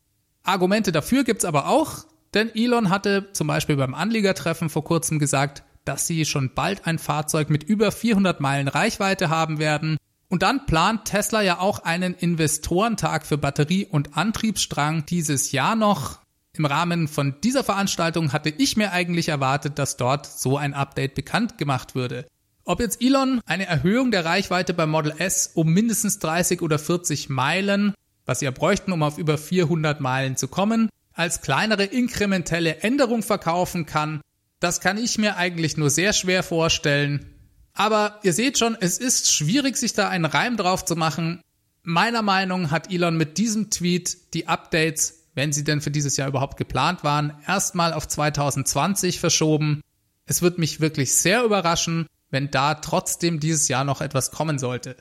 Argumente 0.45 0.93
dafür 0.93 1.25
gibt's 1.25 1.45
aber 1.45 1.67
auch, 1.67 2.07
denn 2.35 2.55
Elon 2.55 2.91
hatte 2.91 3.29
zum 3.33 3.49
Beispiel 3.49 3.77
beim 3.77 3.95
Anliegertreffen 3.95 4.69
vor 4.69 4.85
kurzem 4.85 5.19
gesagt, 5.19 5.65
dass 5.87 6.07
sie 6.07 6.25
schon 6.25 6.53
bald 6.55 6.87
ein 6.87 6.99
Fahrzeug 6.99 7.49
mit 7.49 7.65
über 7.65 7.93
400 7.93 8.41
Meilen 8.41 8.69
Reichweite 8.69 9.31
haben 9.31 9.59
werden 9.59 9.97
und 10.29 10.43
dann 10.43 10.67
plant 10.67 11.05
Tesla 11.07 11.41
ja 11.41 11.61
auch 11.61 11.81
einen 11.81 12.15
Investorentag 12.15 13.25
für 13.25 13.39
Batterie 13.39 13.87
und 13.87 14.17
Antriebsstrang 14.17 15.07
dieses 15.07 15.53
Jahr 15.53 15.77
noch. 15.77 16.21
Im 16.55 16.65
Rahmen 16.65 17.07
von 17.07 17.37
dieser 17.43 17.63
Veranstaltung 17.63 18.33
hatte 18.33 18.49
ich 18.49 18.77
mir 18.77 18.93
eigentlich 18.93 19.29
erwartet, 19.29 19.79
dass 19.79 19.97
dort 19.97 20.27
so 20.27 20.57
ein 20.57 20.75
Update 20.75 21.15
bekannt 21.15 21.59
gemacht 21.59 21.95
würde. 21.95 22.27
Ob 22.65 22.81
jetzt 22.81 23.01
Elon 23.01 23.41
eine 23.47 23.67
Erhöhung 23.67 24.11
der 24.11 24.25
Reichweite 24.25 24.75
beim 24.75 24.91
Model 24.91 25.15
S 25.19 25.53
um 25.55 25.73
mindestens 25.73 26.19
30 26.19 26.63
oder 26.63 26.79
40 26.81 27.29
Meilen, 27.29 27.95
was 28.25 28.41
sie 28.41 28.47
ja 28.47 28.51
bräuchten, 28.51 28.91
um 28.91 29.05
auf 29.05 29.19
über 29.19 29.39
400 29.39 30.01
Meilen 30.01 30.37
zu 30.37 30.49
kommen, 30.49 30.89
als 31.13 31.43
kleinere 31.43 31.85
inkrementelle 31.85 32.79
Änderung 32.79 33.23
verkaufen 33.23 33.87
kann, 33.87 34.21
das 34.61 34.81
kann 34.81 34.99
ich 34.99 35.19
mir 35.19 35.37
eigentlich 35.37 35.77
nur 35.77 35.91
sehr 35.91 36.13
schwer 36.13 36.43
vorstellen. 36.43 37.27
Aber 37.75 38.21
ihr 38.23 38.33
seht 38.33 38.59
schon, 38.59 38.77
es 38.81 38.99
ist 38.99 39.33
schwierig, 39.33 39.77
sich 39.77 39.93
da 39.93 40.09
einen 40.09 40.25
Reim 40.25 40.57
drauf 40.57 40.85
zu 40.85 40.97
machen. 40.97 41.43
Meiner 41.83 42.23
Meinung 42.23 42.71
hat 42.71 42.91
Elon 42.91 43.17
mit 43.17 43.39
diesem 43.39 43.71
Tweet 43.71 44.35
die 44.35 44.49
Updates, 44.49 45.27
wenn 45.35 45.53
sie 45.53 45.63
denn 45.63 45.83
für 45.83 45.91
dieses 45.91 46.17
Jahr 46.17 46.29
überhaupt 46.29 46.57
geplant 46.57 47.05
waren, 47.05 47.35
erstmal 47.47 47.93
auf 47.93 48.09
2020 48.09 49.21
verschoben. 49.21 49.83
Es 50.25 50.41
wird 50.41 50.59
mich 50.59 50.81
wirklich 50.81 51.15
sehr 51.15 51.45
überraschen, 51.45 52.07
wenn 52.31 52.51
da 52.51 52.75
trotzdem 52.75 53.41
dieses 53.41 53.69
Jahr 53.69 53.85
noch 53.85 54.01
etwas 54.01 54.31
kommen 54.31 54.59
sollte. 54.59 54.97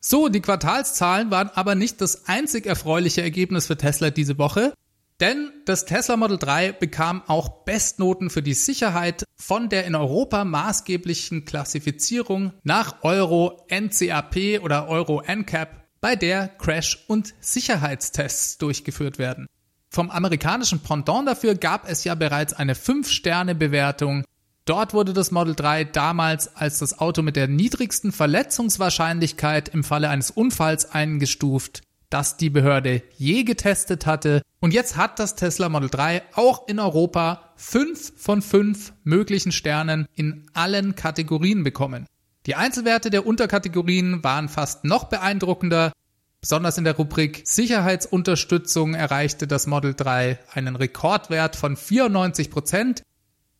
So, 0.00 0.28
die 0.28 0.40
Quartalszahlen 0.40 1.30
waren 1.30 1.50
aber 1.54 1.74
nicht 1.74 2.00
das 2.00 2.26
einzig 2.26 2.66
erfreuliche 2.66 3.22
Ergebnis 3.22 3.66
für 3.66 3.76
Tesla 3.76 4.10
diese 4.10 4.38
Woche. 4.38 4.74
Denn 5.20 5.52
das 5.66 5.84
Tesla 5.84 6.16
Model 6.16 6.38
3 6.38 6.72
bekam 6.72 7.22
auch 7.26 7.64
Bestnoten 7.64 8.30
für 8.30 8.42
die 8.42 8.54
Sicherheit 8.54 9.24
von 9.36 9.68
der 9.68 9.84
in 9.84 9.94
Europa 9.94 10.44
maßgeblichen 10.46 11.44
Klassifizierung 11.44 12.52
nach 12.62 13.02
Euro 13.02 13.66
NCAP 13.68 14.62
oder 14.62 14.88
Euro 14.88 15.22
NCAP, 15.22 15.76
bei 16.00 16.16
der 16.16 16.48
Crash- 16.48 17.04
und 17.06 17.34
Sicherheitstests 17.40 18.56
durchgeführt 18.56 19.18
werden. 19.18 19.46
Vom 19.90 20.10
amerikanischen 20.10 20.80
Pendant 20.80 21.28
dafür 21.28 21.54
gab 21.54 21.86
es 21.86 22.04
ja 22.04 22.14
bereits 22.14 22.54
eine 22.54 22.72
5-Sterne-Bewertung. 22.72 24.24
Dort 24.64 24.94
wurde 24.94 25.12
das 25.12 25.32
Model 25.32 25.54
3 25.54 25.84
damals 25.84 26.56
als 26.56 26.78
das 26.78 26.98
Auto 26.98 27.20
mit 27.20 27.36
der 27.36 27.48
niedrigsten 27.48 28.12
Verletzungswahrscheinlichkeit 28.12 29.68
im 29.68 29.84
Falle 29.84 30.08
eines 30.08 30.30
Unfalls 30.30 30.90
eingestuft 30.90 31.82
das 32.10 32.36
die 32.36 32.50
Behörde 32.50 33.02
je 33.16 33.44
getestet 33.44 34.04
hatte. 34.04 34.42
Und 34.60 34.74
jetzt 34.74 34.96
hat 34.96 35.18
das 35.18 35.36
Tesla 35.36 35.68
Model 35.68 35.88
3 35.88 36.22
auch 36.34 36.68
in 36.68 36.78
Europa 36.78 37.52
fünf 37.56 38.12
von 38.16 38.42
fünf 38.42 38.92
möglichen 39.04 39.52
Sternen 39.52 40.06
in 40.14 40.46
allen 40.52 40.96
Kategorien 40.96 41.64
bekommen. 41.64 42.06
Die 42.46 42.56
Einzelwerte 42.56 43.10
der 43.10 43.26
Unterkategorien 43.26 44.24
waren 44.24 44.48
fast 44.48 44.84
noch 44.84 45.04
beeindruckender. 45.04 45.92
Besonders 46.40 46.78
in 46.78 46.84
der 46.84 46.96
Rubrik 46.96 47.42
Sicherheitsunterstützung 47.44 48.94
erreichte 48.94 49.46
das 49.46 49.66
Model 49.66 49.94
3 49.94 50.38
einen 50.52 50.74
Rekordwert 50.74 51.54
von 51.54 51.76
94 51.76 52.50
Prozent. 52.50 53.02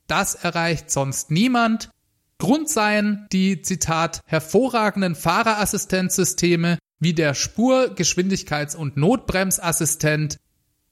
Das 0.07 0.35
erreicht 0.35 0.91
sonst 0.91 1.31
niemand. 1.31 1.91
Grund 2.39 2.71
seien 2.71 3.27
die, 3.33 3.61
Zitat, 3.61 4.23
hervorragenden 4.25 5.15
Fahrerassistenzsysteme, 5.15 6.79
wie 7.01 7.15
der 7.15 7.35
Spur-, 7.35 7.95
Geschwindigkeits- 7.95 8.77
und 8.77 8.97
Notbremsassistent. 8.97 10.39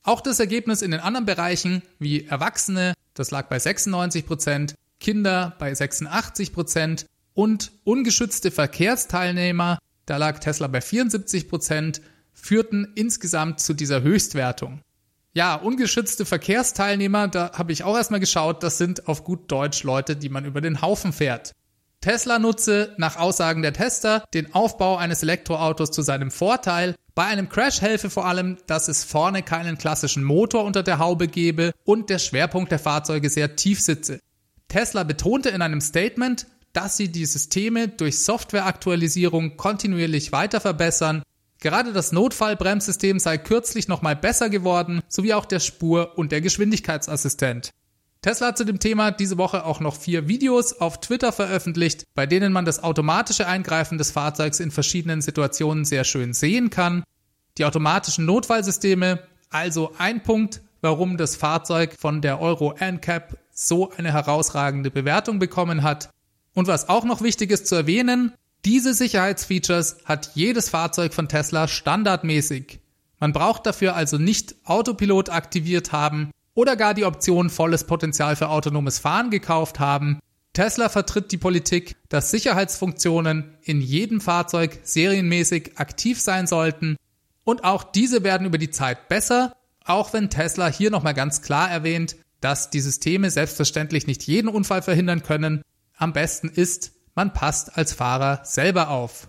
Auch 0.02 0.20
das 0.20 0.40
Ergebnis 0.40 0.82
in 0.82 0.90
den 0.90 1.00
anderen 1.00 1.26
Bereichen 1.26 1.82
wie 1.98 2.24
Erwachsene, 2.24 2.94
das 3.14 3.30
lag 3.30 3.48
bei 3.48 3.58
96 3.58 4.26
Prozent, 4.26 4.74
Kinder 4.98 5.54
bei 5.58 5.72
86 5.72 6.52
Prozent 6.52 7.06
und 7.34 7.70
ungeschützte 7.84 8.50
Verkehrsteilnehmer, 8.50 9.78
da 10.06 10.16
lag 10.16 10.38
Tesla 10.38 10.66
bei 10.66 10.80
74 10.80 11.48
Prozent, 11.48 12.00
führten 12.32 12.92
insgesamt 12.94 13.60
zu 13.60 13.74
dieser 13.74 14.02
Höchstwertung. 14.02 14.80
Ja, 15.34 15.54
ungeschützte 15.54 16.24
Verkehrsteilnehmer, 16.24 17.28
da 17.28 17.52
habe 17.52 17.72
ich 17.72 17.84
auch 17.84 17.96
erstmal 17.96 18.20
geschaut, 18.20 18.62
das 18.62 18.78
sind 18.78 19.06
auf 19.06 19.24
gut 19.24 19.52
Deutsch 19.52 19.82
Leute, 19.82 20.16
die 20.16 20.30
man 20.30 20.44
über 20.44 20.60
den 20.60 20.80
Haufen 20.80 21.12
fährt. 21.12 21.52
Tesla 22.00 22.38
nutze 22.38 22.94
nach 22.96 23.16
Aussagen 23.16 23.62
der 23.62 23.72
Tester 23.72 24.24
den 24.32 24.54
Aufbau 24.54 24.96
eines 24.96 25.22
Elektroautos 25.22 25.90
zu 25.90 26.02
seinem 26.02 26.30
Vorteil. 26.30 26.94
Bei 27.16 27.24
einem 27.24 27.48
Crash 27.48 27.80
helfe 27.80 28.08
vor 28.08 28.24
allem, 28.26 28.58
dass 28.68 28.86
es 28.86 29.02
vorne 29.02 29.42
keinen 29.42 29.78
klassischen 29.78 30.22
Motor 30.22 30.64
unter 30.64 30.84
der 30.84 31.00
Haube 31.00 31.26
gebe 31.26 31.72
und 31.84 32.08
der 32.08 32.20
Schwerpunkt 32.20 32.70
der 32.70 32.78
Fahrzeuge 32.78 33.28
sehr 33.30 33.56
tief 33.56 33.80
sitze. 33.80 34.20
Tesla 34.68 35.02
betonte 35.02 35.48
in 35.48 35.60
einem 35.60 35.80
Statement, 35.80 36.46
dass 36.72 36.96
sie 36.96 37.08
die 37.08 37.26
Systeme 37.26 37.88
durch 37.88 38.20
Softwareaktualisierung 38.20 39.56
kontinuierlich 39.56 40.30
weiter 40.30 40.60
verbessern. 40.60 41.22
Gerade 41.60 41.92
das 41.92 42.12
Notfallbremssystem 42.12 43.18
sei 43.18 43.38
kürzlich 43.38 43.88
nochmal 43.88 44.14
besser 44.14 44.48
geworden, 44.48 45.02
sowie 45.08 45.34
auch 45.34 45.46
der 45.46 45.58
Spur- 45.58 46.16
und 46.16 46.30
der 46.30 46.42
Geschwindigkeitsassistent. 46.42 47.72
Tesla 48.20 48.48
hat 48.48 48.58
zu 48.58 48.64
dem 48.64 48.80
Thema 48.80 49.12
diese 49.12 49.38
Woche 49.38 49.64
auch 49.64 49.78
noch 49.78 49.94
vier 49.94 50.26
Videos 50.26 50.80
auf 50.80 51.00
Twitter 51.00 51.30
veröffentlicht, 51.30 52.04
bei 52.14 52.26
denen 52.26 52.52
man 52.52 52.64
das 52.64 52.82
automatische 52.82 53.46
Eingreifen 53.46 53.96
des 53.96 54.10
Fahrzeugs 54.10 54.58
in 54.58 54.72
verschiedenen 54.72 55.22
Situationen 55.22 55.84
sehr 55.84 56.02
schön 56.02 56.34
sehen 56.34 56.70
kann. 56.70 57.04
Die 57.58 57.64
automatischen 57.64 58.26
Notfallsysteme, 58.26 59.20
also 59.50 59.92
ein 59.98 60.22
Punkt, 60.24 60.60
warum 60.80 61.16
das 61.16 61.36
Fahrzeug 61.36 61.94
von 61.96 62.20
der 62.20 62.40
Euro 62.40 62.74
NCAP 62.74 63.38
so 63.52 63.92
eine 63.92 64.12
herausragende 64.12 64.90
Bewertung 64.90 65.38
bekommen 65.38 65.84
hat. 65.84 66.10
Und 66.54 66.66
was 66.66 66.88
auch 66.88 67.04
noch 67.04 67.22
wichtig 67.22 67.52
ist 67.52 67.68
zu 67.68 67.76
erwähnen, 67.76 68.32
diese 68.64 68.94
Sicherheitsfeatures 68.94 69.98
hat 70.04 70.32
jedes 70.34 70.68
Fahrzeug 70.68 71.14
von 71.14 71.28
Tesla 71.28 71.68
standardmäßig. 71.68 72.80
Man 73.20 73.32
braucht 73.32 73.66
dafür 73.66 73.94
also 73.94 74.18
nicht 74.18 74.56
Autopilot 74.64 75.30
aktiviert 75.30 75.92
haben 75.92 76.30
oder 76.58 76.74
gar 76.74 76.92
die 76.92 77.04
Option 77.04 77.50
volles 77.50 77.84
Potenzial 77.84 78.34
für 78.34 78.48
autonomes 78.48 78.98
Fahren 78.98 79.30
gekauft 79.30 79.78
haben. 79.78 80.18
Tesla 80.54 80.88
vertritt 80.88 81.30
die 81.30 81.36
Politik, 81.36 81.94
dass 82.08 82.32
Sicherheitsfunktionen 82.32 83.56
in 83.62 83.80
jedem 83.80 84.20
Fahrzeug 84.20 84.80
serienmäßig 84.82 85.78
aktiv 85.78 86.20
sein 86.20 86.48
sollten 86.48 86.96
und 87.44 87.62
auch 87.62 87.84
diese 87.84 88.24
werden 88.24 88.44
über 88.44 88.58
die 88.58 88.72
Zeit 88.72 89.08
besser, 89.08 89.52
auch 89.84 90.12
wenn 90.12 90.30
Tesla 90.30 90.66
hier 90.66 90.90
nochmal 90.90 91.14
ganz 91.14 91.42
klar 91.42 91.70
erwähnt, 91.70 92.16
dass 92.40 92.70
die 92.70 92.80
Systeme 92.80 93.30
selbstverständlich 93.30 94.08
nicht 94.08 94.24
jeden 94.24 94.48
Unfall 94.48 94.82
verhindern 94.82 95.22
können. 95.22 95.62
Am 95.96 96.12
besten 96.12 96.48
ist, 96.48 96.90
man 97.14 97.32
passt 97.32 97.78
als 97.78 97.92
Fahrer 97.92 98.40
selber 98.42 98.88
auf. 98.88 99.28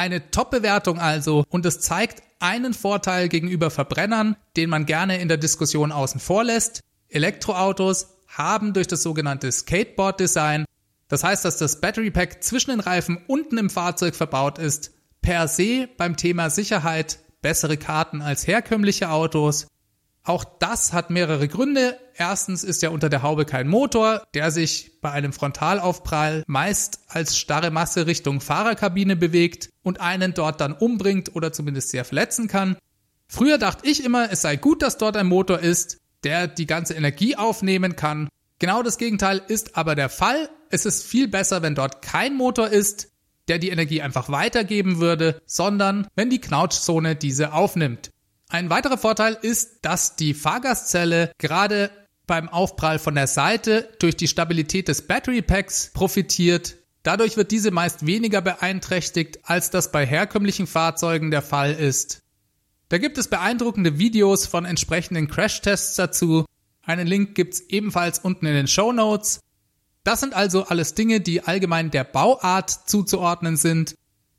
Eine 0.00 0.30
Top-Bewertung 0.30 0.98
also 0.98 1.44
und 1.50 1.66
es 1.66 1.80
zeigt 1.80 2.22
einen 2.38 2.72
Vorteil 2.72 3.28
gegenüber 3.28 3.68
Verbrennern, 3.68 4.34
den 4.56 4.70
man 4.70 4.86
gerne 4.86 5.20
in 5.20 5.28
der 5.28 5.36
Diskussion 5.36 5.92
außen 5.92 6.20
vor 6.20 6.42
lässt. 6.42 6.80
Elektroautos 7.10 8.16
haben 8.26 8.72
durch 8.72 8.86
das 8.86 9.02
sogenannte 9.02 9.52
Skateboard-Design, 9.52 10.64
das 11.08 11.22
heißt, 11.22 11.44
dass 11.44 11.58
das 11.58 11.82
Battery 11.82 12.10
Pack 12.10 12.42
zwischen 12.42 12.70
den 12.70 12.80
Reifen 12.80 13.22
unten 13.26 13.58
im 13.58 13.68
Fahrzeug 13.68 14.14
verbaut 14.14 14.58
ist, 14.58 14.92
per 15.20 15.48
se 15.48 15.86
beim 15.98 16.16
Thema 16.16 16.48
Sicherheit 16.48 17.18
bessere 17.42 17.76
Karten 17.76 18.22
als 18.22 18.46
herkömmliche 18.46 19.10
Autos. 19.10 19.66
Auch 20.24 20.44
das 20.44 20.94
hat 20.94 21.10
mehrere 21.10 21.46
Gründe. 21.46 21.98
Erstens 22.20 22.64
ist 22.64 22.82
ja 22.82 22.90
unter 22.90 23.08
der 23.08 23.22
Haube 23.22 23.46
kein 23.46 23.66
Motor, 23.66 24.22
der 24.34 24.50
sich 24.50 25.00
bei 25.00 25.10
einem 25.10 25.32
Frontalaufprall 25.32 26.44
meist 26.46 27.00
als 27.08 27.38
starre 27.38 27.70
Masse 27.70 28.06
Richtung 28.06 28.42
Fahrerkabine 28.42 29.16
bewegt 29.16 29.70
und 29.82 30.02
einen 30.02 30.34
dort 30.34 30.60
dann 30.60 30.74
umbringt 30.74 31.34
oder 31.34 31.50
zumindest 31.50 31.88
sehr 31.88 32.04
verletzen 32.04 32.46
kann. 32.46 32.76
Früher 33.26 33.56
dachte 33.56 33.88
ich 33.88 34.04
immer, 34.04 34.30
es 34.30 34.42
sei 34.42 34.56
gut, 34.56 34.82
dass 34.82 34.98
dort 34.98 35.16
ein 35.16 35.28
Motor 35.28 35.60
ist, 35.60 35.96
der 36.22 36.46
die 36.46 36.66
ganze 36.66 36.92
Energie 36.92 37.36
aufnehmen 37.36 37.96
kann. 37.96 38.28
Genau 38.58 38.82
das 38.82 38.98
Gegenteil 38.98 39.40
ist 39.48 39.78
aber 39.78 39.94
der 39.94 40.10
Fall. 40.10 40.50
Es 40.68 40.84
ist 40.84 41.06
viel 41.06 41.26
besser, 41.26 41.62
wenn 41.62 41.74
dort 41.74 42.02
kein 42.02 42.36
Motor 42.36 42.68
ist, 42.68 43.08
der 43.48 43.58
die 43.58 43.70
Energie 43.70 44.02
einfach 44.02 44.28
weitergeben 44.28 45.00
würde, 45.00 45.40
sondern 45.46 46.06
wenn 46.16 46.28
die 46.28 46.42
Knautschzone 46.42 47.16
diese 47.16 47.54
aufnimmt. 47.54 48.10
Ein 48.50 48.68
weiterer 48.68 48.98
Vorteil 48.98 49.38
ist, 49.40 49.86
dass 49.86 50.16
die 50.16 50.34
Fahrgastzelle 50.34 51.32
gerade 51.38 51.90
beim 52.30 52.48
Aufprall 52.48 53.00
von 53.00 53.16
der 53.16 53.26
Seite 53.26 53.88
durch 53.98 54.16
die 54.16 54.28
Stabilität 54.28 54.86
des 54.86 55.02
Battery 55.02 55.42
Packs 55.42 55.90
profitiert. 55.92 56.76
Dadurch 57.02 57.36
wird 57.36 57.50
diese 57.50 57.72
meist 57.72 58.06
weniger 58.06 58.40
beeinträchtigt, 58.40 59.40
als 59.42 59.70
das 59.70 59.90
bei 59.90 60.06
herkömmlichen 60.06 60.68
Fahrzeugen 60.68 61.32
der 61.32 61.42
Fall 61.42 61.72
ist. 61.72 62.22
Da 62.88 62.98
gibt 62.98 63.18
es 63.18 63.26
beeindruckende 63.26 63.98
Videos 63.98 64.46
von 64.46 64.64
entsprechenden 64.64 65.26
Crashtests 65.26 65.96
dazu. 65.96 66.44
Einen 66.84 67.08
Link 67.08 67.34
gibt's 67.34 67.62
ebenfalls 67.68 68.20
unten 68.20 68.46
in 68.46 68.54
den 68.54 68.68
Show 68.68 68.92
Notes. 68.92 69.40
Das 70.04 70.20
sind 70.20 70.32
also 70.32 70.66
alles 70.66 70.94
Dinge, 70.94 71.20
die 71.20 71.42
allgemein 71.42 71.90
der 71.90 72.04
Bauart 72.04 72.70
zuzuordnen 72.70 73.56
sind. 73.56 73.96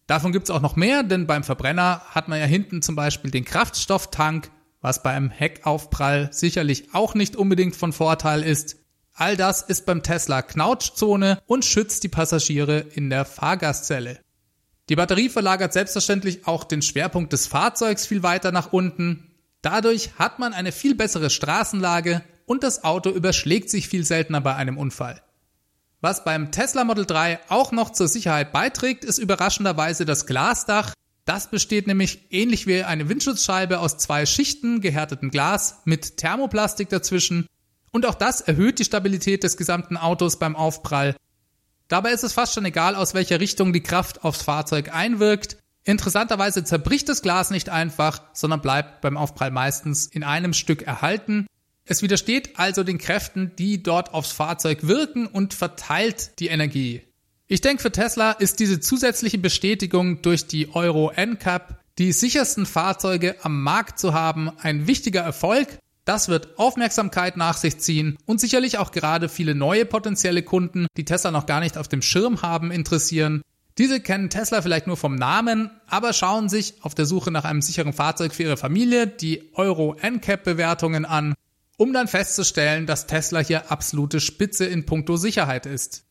Davon 0.07 0.31
gibt's 0.31 0.50
auch 0.50 0.62
noch 0.62 0.77
mehr, 0.77 1.03
denn 1.03 1.27
beim 1.27 1.43
Verbrenner 1.43 2.03
hat 2.12 2.29
man 2.29 2.39
ja 2.39 2.45
hinten 2.45 2.81
zum 2.81 2.95
Beispiel 2.95 3.31
den 3.31 3.43
Kraftstofftank, 3.43 4.50
was 4.81 5.03
bei 5.03 5.11
einem 5.11 5.29
Heckaufprall 5.29 6.29
sicherlich 6.31 6.93
auch 6.93 7.13
nicht 7.13 7.35
unbedingt 7.35 7.75
von 7.75 7.93
Vorteil 7.93 8.43
ist. 8.43 8.77
All 9.13 9.38
das 9.38 9.61
ist 9.61 9.85
beim 9.85 10.03
Tesla 10.03 10.41
Knautschzone 10.41 11.41
und 11.45 11.65
schützt 11.65 12.03
die 12.03 12.09
Passagiere 12.09 12.79
in 12.79 13.09
der 13.09 13.25
Fahrgastzelle. 13.25 14.19
Die 14.89 14.95
Batterie 14.95 15.29
verlagert 15.29 15.73
selbstverständlich 15.73 16.47
auch 16.47 16.63
den 16.63 16.81
Schwerpunkt 16.81 17.31
des 17.31 17.47
Fahrzeugs 17.47 18.05
viel 18.05 18.23
weiter 18.23 18.51
nach 18.51 18.73
unten. 18.73 19.31
Dadurch 19.61 20.11
hat 20.17 20.39
man 20.39 20.53
eine 20.53 20.71
viel 20.71 20.95
bessere 20.95 21.29
Straßenlage 21.29 22.23
und 22.45 22.63
das 22.63 22.83
Auto 22.83 23.11
überschlägt 23.11 23.69
sich 23.69 23.88
viel 23.88 24.03
seltener 24.03 24.41
bei 24.41 24.55
einem 24.55 24.77
Unfall. 24.77 25.21
Was 26.01 26.23
beim 26.23 26.51
Tesla 26.51 26.83
Model 26.83 27.05
3 27.05 27.39
auch 27.47 27.71
noch 27.71 27.91
zur 27.91 28.07
Sicherheit 28.07 28.51
beiträgt, 28.51 29.05
ist 29.05 29.19
überraschenderweise 29.19 30.03
das 30.03 30.25
Glasdach. 30.25 30.93
Das 31.25 31.50
besteht 31.50 31.88
nämlich 31.88 32.28
ähnlich 32.32 32.68
wie 32.68 32.84
eine 32.84 33.08
Windschutzscheibe 33.08 33.80
aus 33.80 33.98
zwei 33.98 34.25
Schichten 34.25 34.82
gehärtetem 34.82 35.30
Glas 35.30 35.82
mit 35.86 36.18
Thermoplastik 36.18 36.90
dazwischen 36.90 37.46
und 37.92 38.06
auch 38.06 38.16
das 38.16 38.42
erhöht 38.42 38.80
die 38.80 38.86
Stabilität 38.86 39.44
des 39.44 39.58
gesamten 39.58 39.98
Autos 39.98 40.40
beim 40.40 40.56
Aufprall. 40.56 41.16
Dabei 41.88 42.12
ist 42.12 42.24
es 42.24 42.34
fast 42.34 42.54
schon 42.54 42.66
egal, 42.66 42.96
aus 42.96 43.13
welcher 43.13 43.40
Richtung 43.40 43.74
die 43.74 43.84
Kraft 43.84 44.24
aufs 44.24 44.44
Fahrzeug 44.44 44.94
einwirkt. 44.96 45.58
Interessanterweise 45.84 46.63
zerbricht 46.63 47.10
das 47.10 47.22
Glas 47.22 47.50
nicht 47.50 47.70
einfach, 47.70 48.22
sondern 48.34 48.62
bleibt 48.62 49.01
beim 49.01 49.18
Aufprall 49.18 49.51
meistens 49.51 50.08
in 50.08 50.24
einem 50.24 50.54
Stück 50.54 50.84
erhalten. 50.84 51.48
Es 51.84 52.01
widersteht 52.01 52.58
also 52.58 52.84
den 52.84 52.98
Kräften, 52.98 53.51
die 53.58 53.84
dort 53.84 54.13
aufs 54.13 54.32
Fahrzeug 54.32 54.88
wirken 54.88 55.28
und 55.28 55.54
verteilt 55.54 56.40
die 56.40 56.48
Energie. 56.48 57.01
Ich 57.51 57.60
denke, 57.60 57.81
für 57.81 57.91
Tesla 57.91 58.31
ist 58.31 58.62
diese 58.62 58.79
zusätzliche 58.79 59.38
Bestätigung 59.38 60.22
durch 60.22 60.48
die 60.48 60.74
Euro 60.74 61.12
NCAP, 61.12 61.75
die 61.98 62.13
sichersten 62.13 62.65
Fahrzeuge 62.65 63.36
am 63.43 63.62
Markt 63.62 64.00
zu 64.00 64.13
haben, 64.13 64.50
ein 64.62 64.88
wichtiger 64.88 65.20
Erfolg 65.20 65.67
das 66.05 66.29
wird 66.29 66.58
Aufmerksamkeit 66.58 67.38
nach 67.38 67.58
sich 67.58 67.77
ziehen 67.77 68.17
und 68.25 68.39
sicherlich 68.39 68.77
auch 68.77 68.91
gerade 68.91 69.29
viele 69.29 69.53
neue 69.53 69.86
potenzielle 69.86 70.43
Kunden, 70.43 70.88
die 70.98 71.05
Tesla 71.05 71.29
noch 71.29 71.46
gar 71.46 71.60
nicht 71.60 71.77
auf 71.77 71.88
dem 71.88 72.01
Schirm 72.01 72.41
haben, 72.41 72.72
interessieren. 72.72 73.43
Diese 73.77 74.01
kennen 74.01 74.29
Tesla 74.29 74.62
vielleicht 74.62 74.88
nur 74.88 74.98
vom 74.98 75.15
Namen, 75.15 75.70
aber 75.88 76.13
schauen 76.13 76.50
sich 76.50 76.75
auf 76.81 76.96
der 76.96 77.05
Suche 77.05 77.31
nach 77.31 77.46
einem 77.46 77.62
sicheren 77.62 77.93
Fahrzeug 77.93 78.34
für 78.34 78.43
ihre 78.43 78.58
Familie 78.58 79.08
die 79.08 79.51
Euro 79.53 79.96
NCAP 80.01 80.43
Bewertungen 80.43 81.05
an, 81.05 81.36
um 81.77 81.93
dann 81.93 82.08
festzustellen, 82.08 82.88
dass 82.88 83.08
Tesla 83.08 83.39
hier 83.39 83.72
absolute 83.72 84.20
Spitze 84.20 84.65
in 84.65 84.86
puncto 84.86 85.17
Sicherheit 85.17 85.65
ist. 85.65 86.03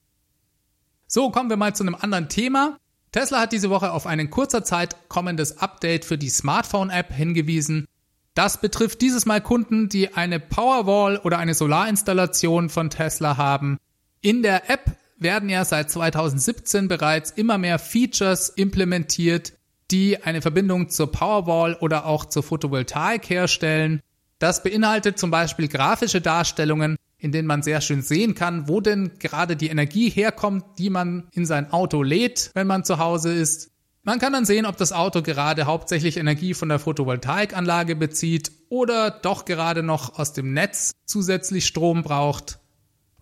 So, 1.13 1.31
kommen 1.31 1.51
wir 1.51 1.57
mal 1.57 1.75
zu 1.75 1.83
einem 1.83 1.97
anderen 1.97 2.29
Thema. 2.29 2.79
Tesla 3.11 3.41
hat 3.41 3.51
diese 3.51 3.69
Woche 3.69 3.91
auf 3.91 4.07
ein 4.07 4.21
in 4.21 4.31
kurzer 4.31 4.63
Zeit 4.63 5.09
kommendes 5.09 5.59
Update 5.59 6.05
für 6.05 6.17
die 6.17 6.29
Smartphone-App 6.31 7.13
hingewiesen, 7.13 7.89
das 8.35 8.61
betrifft 8.61 9.01
dieses 9.01 9.27
Mal 9.27 9.41
Kunden, 9.41 9.89
die 9.89 10.15
eine 10.15 10.39
Powerwall 10.39 11.19
oder 11.19 11.39
eine 11.39 11.55
Solarinstallation 11.55 12.69
von 12.71 12.91
Tesla 12.91 13.37
haben. 13.37 13.79
In 14.21 14.45
der 14.45 14.71
App 14.71 14.97
werden 15.17 15.49
ja 15.49 15.65
seit 15.65 15.91
2017 15.91 16.87
bereits 16.87 17.33
immer 17.33 17.59
mehr 17.59 17.81
Features 17.81 18.49
implementiert, 18.49 19.55
die 19.91 20.23
eine 20.23 20.43
Verbindung 20.43 20.91
zur 20.91 21.11
Powerwall 21.11 21.75
oder 21.75 22.07
auch 22.07 22.25
zur 22.25 22.45
Photovoltaik 22.45 23.29
herstellen. 23.29 24.01
Das 24.39 24.63
beinhaltet 24.63 25.19
zum 25.19 25.33
Beispiel 25.33 25.67
grafische 25.67 26.21
Darstellungen, 26.21 26.97
in 27.21 27.33
denen 27.33 27.47
man 27.47 27.63
sehr 27.63 27.81
schön 27.81 28.03
sehen 28.03 28.35
kann, 28.35 28.69
wo 28.69 28.81
denn 28.81 29.13
gerade 29.19 29.57
die 29.57 29.69
Energie 29.69 30.11
herkommt, 30.11 30.65
die 30.79 30.91
man 30.91 31.29
in 31.33 31.47
sein 31.47 31.73
Auto 31.73 32.03
lädt, 32.03 32.51
wenn 32.55 32.67
man 32.67 32.85
zu 32.85 32.99
Hause 32.99 33.33
ist. 33.33 33.71
Man 34.03 34.19
kann 34.19 34.33
dann 34.33 34.47
sehen, 34.47 34.65
ob 34.65 34.79
das 34.79 34.93
Auto 34.93 35.21
gerade 35.21 35.67
hauptsächlich 35.67 36.17
Energie 36.17 36.55
von 36.55 36.71
der 36.71 36.79
Photovoltaikanlage 36.79 37.97
bezieht 37.97 38.51
oder 38.71 39.11
doch 39.11 39.45
gerade 39.45 39.83
noch 39.83 40.19
aus 40.19 40.33
dem 40.33 40.55
Netz 40.55 40.93
zusätzlich 41.05 41.67
Strom 41.67 42.03
braucht. 42.03 42.59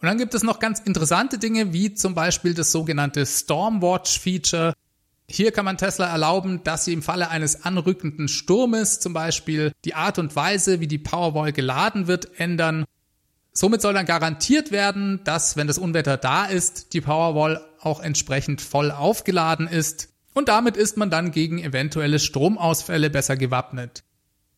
Und 0.00 0.06
dann 0.06 0.18
gibt 0.18 0.34
es 0.34 0.44
noch 0.44 0.61
ganz 0.61 0.78
interessante 0.78 1.38
Dinge, 1.38 1.72
wie 1.72 1.94
zum 1.94 2.14
Beispiel 2.14 2.54
das 2.54 2.70
sogenannte 2.70 3.26
Stormwatch-Feature. 3.26 4.74
Hier 5.28 5.50
kann 5.50 5.64
man 5.64 5.76
Tesla 5.76 6.06
erlauben, 6.06 6.62
dass 6.62 6.84
sie 6.84 6.92
im 6.92 7.02
Falle 7.02 7.28
eines 7.28 7.64
anrückenden 7.64 8.28
Sturmes 8.28 9.00
zum 9.00 9.12
Beispiel 9.12 9.72
die 9.84 9.94
Art 9.94 10.18
und 10.20 10.37
Weise, 10.37 10.78
wie 10.78 10.87
die 10.87 10.98
Powerwall 10.98 11.52
geladen 11.52 12.06
wird, 12.06 12.38
ändern. 12.38 12.84
Somit 13.59 13.83
soll 13.83 13.92
dann 13.92 14.07
garantiert 14.07 14.71
werden, 14.71 15.18
dass, 15.25 15.57
wenn 15.57 15.66
das 15.66 15.79
Unwetter 15.79 16.16
da 16.16 16.44
ist, 16.44 16.92
die 16.92 17.01
Powerwall 17.01 17.61
auch 17.81 17.99
entsprechend 17.99 18.61
voll 18.61 18.92
aufgeladen 18.92 19.66
ist 19.66 20.11
und 20.33 20.49
damit 20.49 20.77
ist 20.77 20.97
man 20.97 21.11
dann 21.11 21.33
gegen 21.33 21.59
eventuelle 21.59 22.21
Stromausfälle 22.21 23.11
besser 23.11 23.37
gewappnet. 23.37 24.05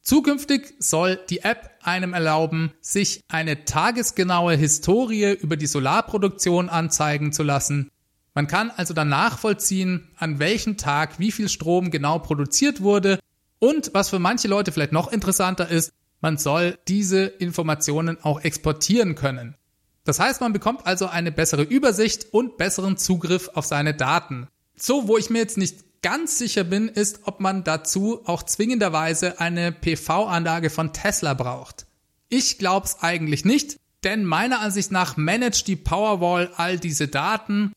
Zukünftig 0.02 0.74
soll 0.80 1.18
die 1.30 1.40
App 1.40 1.70
einem 1.80 2.12
erlauben, 2.12 2.74
sich 2.82 3.22
eine 3.28 3.64
tagesgenaue 3.64 4.54
Historie 4.54 5.32
über 5.32 5.56
die 5.56 5.66
Solarproduktion 5.66 6.68
anzeigen 6.68 7.32
zu 7.32 7.42
lassen. 7.42 7.90
Man 8.34 8.48
kann 8.48 8.70
also 8.70 8.92
dann 8.92 9.08
nachvollziehen, 9.08 10.10
an 10.18 10.40
welchem 10.40 10.76
Tag 10.76 11.18
wie 11.18 11.32
viel 11.32 11.48
Strom 11.48 11.90
genau 11.90 12.18
produziert 12.18 12.82
wurde 12.82 13.18
und 13.60 13.94
was 13.94 14.10
für 14.10 14.18
manche 14.18 14.48
Leute 14.48 14.72
vielleicht 14.72 14.92
noch 14.92 15.10
interessanter 15.10 15.70
ist, 15.70 15.90
man 16.20 16.38
soll 16.38 16.78
diese 16.88 17.24
Informationen 17.24 18.18
auch 18.22 18.40
exportieren 18.42 19.14
können. 19.14 19.56
Das 20.04 20.18
heißt, 20.18 20.40
man 20.40 20.52
bekommt 20.52 20.86
also 20.86 21.06
eine 21.06 21.32
bessere 21.32 21.62
Übersicht 21.62 22.32
und 22.32 22.56
besseren 22.56 22.96
Zugriff 22.96 23.50
auf 23.54 23.66
seine 23.66 23.94
Daten. 23.94 24.48
So, 24.76 25.08
wo 25.08 25.18
ich 25.18 25.30
mir 25.30 25.38
jetzt 25.38 25.58
nicht 25.58 26.02
ganz 26.02 26.38
sicher 26.38 26.64
bin, 26.64 26.88
ist, 26.88 27.20
ob 27.24 27.40
man 27.40 27.64
dazu 27.64 28.22
auch 28.24 28.42
zwingenderweise 28.42 29.40
eine 29.40 29.72
PV-Anlage 29.72 30.70
von 30.70 30.92
Tesla 30.92 31.34
braucht. 31.34 31.86
Ich 32.28 32.58
glaube 32.58 32.86
es 32.86 33.02
eigentlich 33.02 33.44
nicht, 33.44 33.78
denn 34.04 34.24
meiner 34.24 34.60
Ansicht 34.60 34.90
nach 34.90 35.16
managt 35.16 35.66
die 35.68 35.76
Powerwall 35.76 36.50
all 36.56 36.78
diese 36.78 37.08
Daten. 37.08 37.72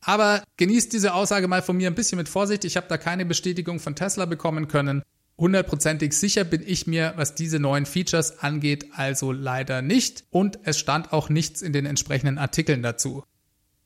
Aber 0.00 0.42
genießt 0.56 0.92
diese 0.92 1.12
Aussage 1.12 1.48
mal 1.48 1.62
von 1.62 1.76
mir 1.76 1.88
ein 1.90 1.94
bisschen 1.94 2.16
mit 2.16 2.28
Vorsicht. 2.28 2.64
Ich 2.64 2.76
habe 2.76 2.86
da 2.88 2.96
keine 2.96 3.26
Bestätigung 3.26 3.80
von 3.80 3.94
Tesla 3.94 4.24
bekommen 4.24 4.68
können. 4.68 5.02
Hundertprozentig 5.38 6.14
sicher 6.14 6.42
bin 6.42 6.62
ich 6.66 6.88
mir, 6.88 7.12
was 7.14 7.36
diese 7.36 7.60
neuen 7.60 7.86
Features 7.86 8.40
angeht, 8.40 8.86
also 8.96 9.30
leider 9.30 9.82
nicht. 9.82 10.24
Und 10.30 10.58
es 10.64 10.78
stand 10.78 11.12
auch 11.12 11.28
nichts 11.28 11.62
in 11.62 11.72
den 11.72 11.86
entsprechenden 11.86 12.38
Artikeln 12.38 12.82
dazu. 12.82 13.22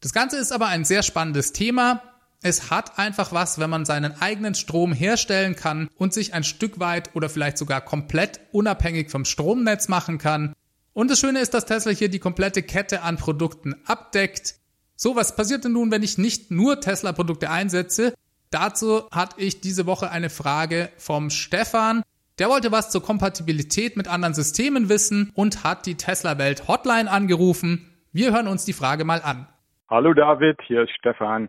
Das 0.00 0.14
Ganze 0.14 0.38
ist 0.38 0.50
aber 0.50 0.68
ein 0.68 0.86
sehr 0.86 1.02
spannendes 1.02 1.52
Thema. 1.52 2.02
Es 2.40 2.70
hat 2.70 2.98
einfach 2.98 3.32
was, 3.32 3.58
wenn 3.60 3.68
man 3.70 3.84
seinen 3.84 4.20
eigenen 4.20 4.54
Strom 4.54 4.94
herstellen 4.94 5.54
kann 5.54 5.88
und 5.96 6.14
sich 6.14 6.32
ein 6.32 6.42
Stück 6.42 6.80
weit 6.80 7.14
oder 7.14 7.28
vielleicht 7.28 7.58
sogar 7.58 7.82
komplett 7.82 8.40
unabhängig 8.50 9.10
vom 9.10 9.26
Stromnetz 9.26 9.88
machen 9.88 10.16
kann. 10.16 10.54
Und 10.94 11.10
das 11.10 11.20
Schöne 11.20 11.40
ist, 11.40 11.54
dass 11.54 11.66
Tesla 11.66 11.92
hier 11.92 12.08
die 12.08 12.18
komplette 12.18 12.62
Kette 12.62 13.02
an 13.02 13.18
Produkten 13.18 13.74
abdeckt. 13.84 14.56
So, 14.96 15.16
was 15.16 15.36
passiert 15.36 15.64
denn 15.64 15.72
nun, 15.72 15.90
wenn 15.90 16.02
ich 16.02 16.18
nicht 16.18 16.50
nur 16.50 16.80
Tesla-Produkte 16.80 17.50
einsetze? 17.50 18.14
Dazu 18.52 19.08
hatte 19.10 19.40
ich 19.40 19.60
diese 19.60 19.86
Woche 19.86 20.10
eine 20.10 20.30
Frage 20.30 20.90
vom 20.98 21.30
Stefan. 21.30 22.02
Der 22.38 22.48
wollte 22.48 22.70
was 22.70 22.90
zur 22.90 23.02
Kompatibilität 23.02 23.96
mit 23.96 24.08
anderen 24.08 24.34
Systemen 24.34 24.88
wissen 24.88 25.32
und 25.34 25.64
hat 25.64 25.86
die 25.86 25.96
Tesla 25.96 26.38
Welt 26.38 26.68
Hotline 26.68 27.10
angerufen. 27.10 27.90
Wir 28.12 28.32
hören 28.32 28.46
uns 28.46 28.64
die 28.64 28.74
Frage 28.74 29.04
mal 29.04 29.22
an. 29.22 29.48
Hallo 29.88 30.12
David, 30.12 30.60
hier 30.66 30.82
ist 30.82 30.92
Stefan 30.98 31.48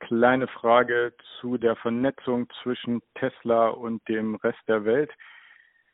kleine 0.00 0.46
Frage 0.46 1.12
zu 1.40 1.58
der 1.58 1.76
Vernetzung 1.76 2.48
zwischen 2.62 3.02
Tesla 3.14 3.68
und 3.68 4.06
dem 4.08 4.36
Rest 4.36 4.60
der 4.68 4.84
Welt. 4.84 5.10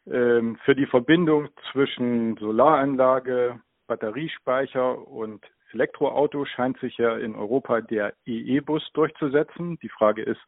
Ähm, 0.06 0.58
für 0.64 0.74
die 0.74 0.87
Verbindung 0.87 1.48
zwischen 1.70 2.37
Solaranlage, 2.37 3.61
Batteriespeicher 3.87 5.06
und 5.06 5.44
Elektroauto 5.74 6.44
scheint 6.44 6.78
sich 6.80 6.96
ja 6.98 7.16
in 7.16 7.35
Europa 7.35 7.80
der 7.80 8.14
EE-Bus 8.26 8.90
durchzusetzen. 8.92 9.78
Die 9.80 9.88
Frage 9.88 10.22
ist, 10.22 10.40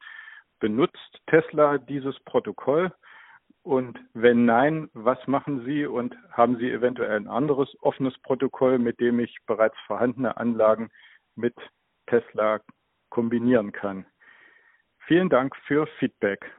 benutzt 0.60 1.20
Tesla 1.26 1.78
dieses 1.78 2.18
Protokoll? 2.20 2.92
Und 3.62 3.98
wenn 4.12 4.44
nein, 4.44 4.90
was 4.92 5.18
machen 5.26 5.64
Sie 5.64 5.86
und 5.86 6.14
haben 6.30 6.58
Sie 6.58 6.70
eventuell 6.70 7.16
ein 7.16 7.28
anderes 7.28 7.74
offenes 7.80 8.16
Protokoll, 8.18 8.78
mit 8.78 9.00
dem 9.00 9.20
ich 9.20 9.38
bereits 9.46 9.76
vorhandene 9.86 10.36
Anlagen 10.36 10.90
mit 11.34 11.54
Tesla 12.06 12.60
kombinieren 13.08 13.72
kann. 13.72 14.04
Vielen 15.06 15.30
Dank 15.30 15.56
für 15.66 15.86
Feedback. 15.98 16.50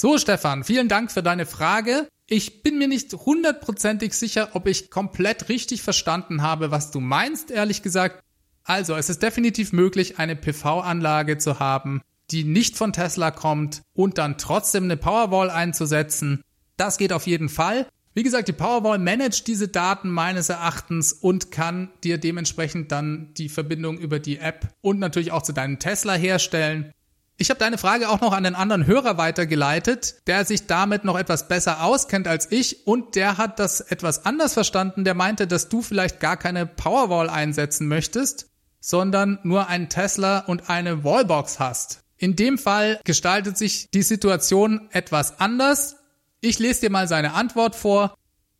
So, 0.00 0.16
Stefan, 0.16 0.62
vielen 0.62 0.86
Dank 0.86 1.10
für 1.10 1.24
deine 1.24 1.44
Frage. 1.44 2.06
Ich 2.28 2.62
bin 2.62 2.78
mir 2.78 2.86
nicht 2.86 3.12
hundertprozentig 3.12 4.14
sicher, 4.14 4.50
ob 4.52 4.68
ich 4.68 4.90
komplett 4.90 5.48
richtig 5.48 5.82
verstanden 5.82 6.40
habe, 6.40 6.70
was 6.70 6.92
du 6.92 7.00
meinst, 7.00 7.50
ehrlich 7.50 7.82
gesagt. 7.82 8.22
Also, 8.62 8.94
es 8.94 9.10
ist 9.10 9.24
definitiv 9.24 9.72
möglich, 9.72 10.20
eine 10.20 10.36
PV-Anlage 10.36 11.38
zu 11.38 11.58
haben, 11.58 12.00
die 12.30 12.44
nicht 12.44 12.76
von 12.76 12.92
Tesla 12.92 13.32
kommt 13.32 13.82
und 13.92 14.18
dann 14.18 14.38
trotzdem 14.38 14.84
eine 14.84 14.96
Powerwall 14.96 15.50
einzusetzen. 15.50 16.44
Das 16.76 16.96
geht 16.96 17.12
auf 17.12 17.26
jeden 17.26 17.48
Fall. 17.48 17.88
Wie 18.14 18.22
gesagt, 18.22 18.46
die 18.46 18.52
Powerwall 18.52 19.00
managt 19.00 19.48
diese 19.48 19.66
Daten 19.66 20.10
meines 20.10 20.48
Erachtens 20.48 21.12
und 21.12 21.50
kann 21.50 21.90
dir 22.04 22.18
dementsprechend 22.18 22.92
dann 22.92 23.34
die 23.34 23.48
Verbindung 23.48 23.98
über 23.98 24.20
die 24.20 24.38
App 24.38 24.68
und 24.80 25.00
natürlich 25.00 25.32
auch 25.32 25.42
zu 25.42 25.52
deinem 25.52 25.80
Tesla 25.80 26.14
herstellen. 26.14 26.92
Ich 27.40 27.50
habe 27.50 27.60
deine 27.60 27.78
Frage 27.78 28.08
auch 28.08 28.20
noch 28.20 28.32
an 28.32 28.42
den 28.42 28.56
anderen 28.56 28.84
Hörer 28.84 29.16
weitergeleitet, 29.16 30.26
der 30.26 30.44
sich 30.44 30.66
damit 30.66 31.04
noch 31.04 31.16
etwas 31.16 31.46
besser 31.46 31.84
auskennt 31.84 32.26
als 32.26 32.50
ich 32.50 32.84
und 32.84 33.14
der 33.14 33.38
hat 33.38 33.60
das 33.60 33.80
etwas 33.80 34.26
anders 34.26 34.54
verstanden. 34.54 35.04
Der 35.04 35.14
meinte, 35.14 35.46
dass 35.46 35.68
du 35.68 35.80
vielleicht 35.80 36.18
gar 36.18 36.36
keine 36.36 36.66
Powerwall 36.66 37.30
einsetzen 37.30 37.86
möchtest, 37.86 38.48
sondern 38.80 39.38
nur 39.44 39.68
einen 39.68 39.88
Tesla 39.88 40.40
und 40.40 40.68
eine 40.68 41.04
Wallbox 41.04 41.60
hast. 41.60 42.00
In 42.16 42.34
dem 42.34 42.58
Fall 42.58 42.98
gestaltet 43.04 43.56
sich 43.56 43.88
die 43.94 44.02
Situation 44.02 44.88
etwas 44.90 45.38
anders. 45.38 45.94
Ich 46.40 46.58
lese 46.58 46.80
dir 46.80 46.90
mal 46.90 47.06
seine 47.06 47.34
Antwort 47.34 47.76
vor. 47.76 48.16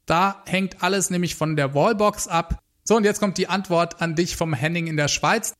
Da 0.06 0.44
hängt 0.46 0.84
alles 0.84 1.10
nämlich 1.10 1.34
von 1.34 1.56
der 1.56 1.74
Wallbox 1.74 2.28
ab. 2.28 2.62
So, 2.84 2.94
und 2.94 3.02
jetzt 3.02 3.18
kommt 3.18 3.38
die 3.38 3.48
Antwort 3.48 4.00
an 4.00 4.14
dich 4.14 4.36
vom 4.36 4.54
Henning 4.54 4.86
in 4.86 4.96
der 4.96 5.08
Schweiz. 5.08 5.54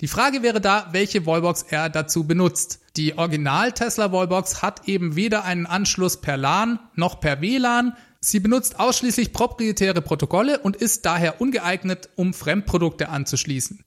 Die 0.00 0.08
Frage 0.08 0.42
wäre 0.42 0.60
da, 0.60 0.88
welche 0.90 1.24
Wallbox 1.24 1.62
er 1.62 1.88
dazu 1.88 2.26
benutzt. 2.26 2.80
Die 2.96 3.16
Original 3.16 3.72
Tesla 3.72 4.10
Wallbox 4.10 4.60
hat 4.60 4.88
eben 4.88 5.14
weder 5.14 5.44
einen 5.44 5.66
Anschluss 5.66 6.20
per 6.20 6.36
LAN 6.36 6.80
noch 6.94 7.20
per 7.20 7.40
WLAN. 7.40 7.96
Sie 8.20 8.40
benutzt 8.40 8.80
ausschließlich 8.80 9.32
proprietäre 9.32 10.02
Protokolle 10.02 10.58
und 10.58 10.76
ist 10.76 11.06
daher 11.06 11.40
ungeeignet, 11.40 12.08
um 12.16 12.34
Fremdprodukte 12.34 13.08
anzuschließen. 13.08 13.84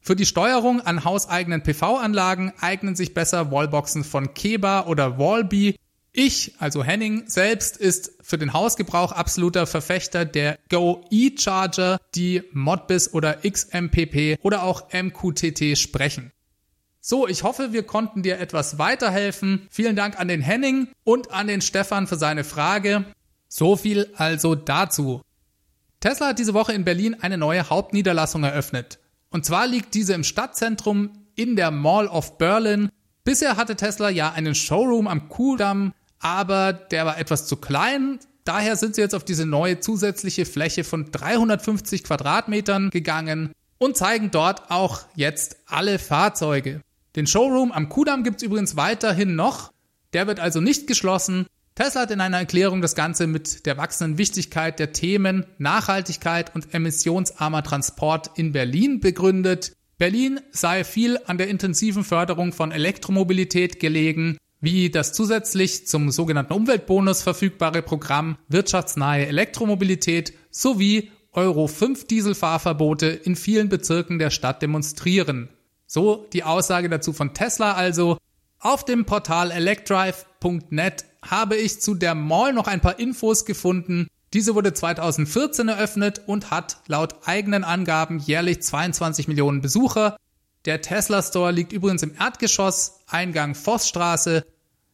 Für 0.00 0.16
die 0.16 0.26
Steuerung 0.26 0.80
an 0.80 1.04
hauseigenen 1.04 1.62
PV-Anlagen 1.62 2.52
eignen 2.60 2.96
sich 2.96 3.14
besser 3.14 3.50
Wallboxen 3.52 4.04
von 4.04 4.34
Keba 4.34 4.86
oder 4.86 5.18
Wallbee. 5.18 5.76
Ich, 6.16 6.54
also 6.60 6.84
Henning, 6.84 7.24
selbst 7.26 7.76
ist 7.76 8.12
für 8.20 8.38
den 8.38 8.52
Hausgebrauch 8.52 9.10
absoluter 9.10 9.66
Verfechter 9.66 10.24
der 10.24 10.60
Go 10.70 11.04
E-Charger, 11.10 11.98
die 12.14 12.44
Modbus 12.52 13.12
oder 13.12 13.38
XMPP 13.42 14.38
oder 14.42 14.62
auch 14.62 14.92
MQTT 14.92 15.76
sprechen. 15.76 16.30
So, 17.00 17.26
ich 17.26 17.42
hoffe, 17.42 17.72
wir 17.72 17.82
konnten 17.82 18.22
dir 18.22 18.38
etwas 18.38 18.78
weiterhelfen. 18.78 19.66
Vielen 19.70 19.96
Dank 19.96 20.20
an 20.20 20.28
den 20.28 20.40
Henning 20.40 20.86
und 21.02 21.32
an 21.32 21.48
den 21.48 21.60
Stefan 21.60 22.06
für 22.06 22.16
seine 22.16 22.44
Frage. 22.44 23.04
So 23.48 23.74
viel 23.74 24.08
also 24.14 24.54
dazu. 24.54 25.20
Tesla 25.98 26.28
hat 26.28 26.38
diese 26.38 26.54
Woche 26.54 26.74
in 26.74 26.84
Berlin 26.84 27.16
eine 27.22 27.38
neue 27.38 27.68
Hauptniederlassung 27.68 28.44
eröffnet. 28.44 29.00
Und 29.30 29.44
zwar 29.44 29.66
liegt 29.66 29.94
diese 29.94 30.14
im 30.14 30.22
Stadtzentrum 30.22 31.10
in 31.34 31.56
der 31.56 31.72
Mall 31.72 32.06
of 32.06 32.38
Berlin. 32.38 32.88
Bisher 33.24 33.56
hatte 33.56 33.74
Tesla 33.74 34.10
ja 34.10 34.30
einen 34.30 34.54
Showroom 34.54 35.08
am 35.08 35.28
Kudamm, 35.28 35.92
aber 36.24 36.72
der 36.72 37.04
war 37.04 37.18
etwas 37.18 37.46
zu 37.46 37.56
klein. 37.56 38.18
Daher 38.44 38.76
sind 38.76 38.94
sie 38.94 39.02
jetzt 39.02 39.14
auf 39.14 39.24
diese 39.24 39.44
neue 39.44 39.80
zusätzliche 39.80 40.46
Fläche 40.46 40.82
von 40.82 41.12
350 41.12 42.02
Quadratmetern 42.02 42.88
gegangen 42.88 43.52
und 43.76 43.98
zeigen 43.98 44.30
dort 44.30 44.70
auch 44.70 45.02
jetzt 45.14 45.58
alle 45.66 45.98
Fahrzeuge. 45.98 46.80
Den 47.14 47.26
Showroom 47.26 47.72
am 47.72 47.90
Kudamm 47.90 48.24
gibt 48.24 48.38
es 48.38 48.42
übrigens 48.42 48.74
weiterhin 48.74 49.36
noch. 49.36 49.70
Der 50.14 50.26
wird 50.26 50.40
also 50.40 50.62
nicht 50.62 50.86
geschlossen. 50.86 51.46
Tesla 51.74 52.02
hat 52.02 52.10
in 52.10 52.22
einer 52.22 52.38
Erklärung 52.38 52.80
das 52.80 52.94
Ganze 52.94 53.26
mit 53.26 53.66
der 53.66 53.76
wachsenden 53.76 54.16
Wichtigkeit 54.16 54.78
der 54.78 54.92
Themen 54.92 55.44
Nachhaltigkeit 55.58 56.54
und 56.54 56.72
emissionsarmer 56.72 57.62
Transport 57.62 58.30
in 58.36 58.52
Berlin 58.52 59.00
begründet. 59.00 59.72
Berlin 59.98 60.40
sei 60.52 60.84
viel 60.84 61.18
an 61.26 61.36
der 61.36 61.48
intensiven 61.48 62.02
Förderung 62.02 62.54
von 62.54 62.72
Elektromobilität 62.72 63.78
gelegen, 63.78 64.38
wie 64.64 64.90
das 64.90 65.12
zusätzlich 65.12 65.86
zum 65.86 66.10
sogenannten 66.10 66.54
Umweltbonus 66.54 67.22
verfügbare 67.22 67.82
Programm 67.82 68.38
Wirtschaftsnahe 68.48 69.26
Elektromobilität 69.26 70.32
sowie 70.50 71.10
Euro 71.32 71.66
5 71.66 72.06
Dieselfahrverbote 72.06 73.06
in 73.08 73.36
vielen 73.36 73.68
Bezirken 73.68 74.18
der 74.18 74.30
Stadt 74.30 74.62
demonstrieren. 74.62 75.50
So 75.86 76.26
die 76.32 76.44
Aussage 76.44 76.88
dazu 76.88 77.12
von 77.12 77.34
Tesla 77.34 77.72
also. 77.72 78.18
Auf 78.58 78.84
dem 78.84 79.04
Portal 79.04 79.50
electrive.net 79.50 81.04
habe 81.20 81.56
ich 81.56 81.82
zu 81.82 81.94
der 81.94 82.14
Mall 82.14 82.54
noch 82.54 82.66
ein 82.66 82.80
paar 82.80 82.98
Infos 82.98 83.44
gefunden. 83.44 84.08
Diese 84.32 84.54
wurde 84.54 84.72
2014 84.72 85.68
eröffnet 85.68 86.22
und 86.26 86.50
hat 86.50 86.78
laut 86.86 87.16
eigenen 87.26 87.64
Angaben 87.64 88.18
jährlich 88.18 88.62
22 88.62 89.28
Millionen 89.28 89.60
Besucher. 89.60 90.16
Der 90.64 90.80
Tesla 90.80 91.22
Store 91.22 91.52
liegt 91.52 91.72
übrigens 91.72 92.02
im 92.02 92.14
Erdgeschoss, 92.18 93.00
Eingang 93.06 93.54
Vossstraße. 93.54 94.44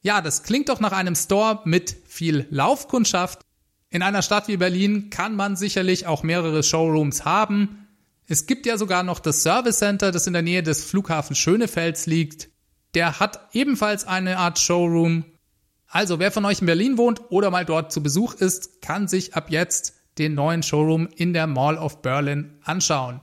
Ja, 0.02 0.20
das 0.20 0.42
klingt 0.42 0.68
doch 0.68 0.80
nach 0.80 0.92
einem 0.92 1.14
Store 1.14 1.60
mit 1.64 1.96
viel 2.06 2.46
Laufkundschaft. 2.50 3.42
In 3.90 4.02
einer 4.02 4.22
Stadt 4.22 4.48
wie 4.48 4.56
Berlin 4.56 5.10
kann 5.10 5.36
man 5.36 5.56
sicherlich 5.56 6.06
auch 6.06 6.22
mehrere 6.22 6.62
Showrooms 6.62 7.24
haben. 7.24 7.88
Es 8.26 8.46
gibt 8.46 8.66
ja 8.66 8.78
sogar 8.78 9.02
noch 9.02 9.18
das 9.18 9.42
Service 9.42 9.78
Center, 9.78 10.12
das 10.12 10.26
in 10.26 10.32
der 10.32 10.42
Nähe 10.42 10.62
des 10.62 10.84
Flughafens 10.84 11.38
Schönefelds 11.38 12.06
liegt. 12.06 12.48
Der 12.94 13.20
hat 13.20 13.48
ebenfalls 13.52 14.06
eine 14.06 14.38
Art 14.38 14.58
Showroom 14.58 15.24
also, 15.92 16.20
wer 16.20 16.30
von 16.30 16.44
euch 16.44 16.60
in 16.60 16.66
Berlin 16.66 16.98
wohnt 16.98 17.20
oder 17.30 17.50
mal 17.50 17.64
dort 17.64 17.92
zu 17.92 18.00
Besuch 18.00 18.34
ist, 18.34 18.80
kann 18.80 19.08
sich 19.08 19.34
ab 19.34 19.50
jetzt 19.50 19.94
den 20.18 20.34
neuen 20.34 20.62
Showroom 20.62 21.08
in 21.16 21.32
der 21.32 21.48
Mall 21.48 21.76
of 21.76 22.00
Berlin 22.00 22.60
anschauen. 22.62 23.20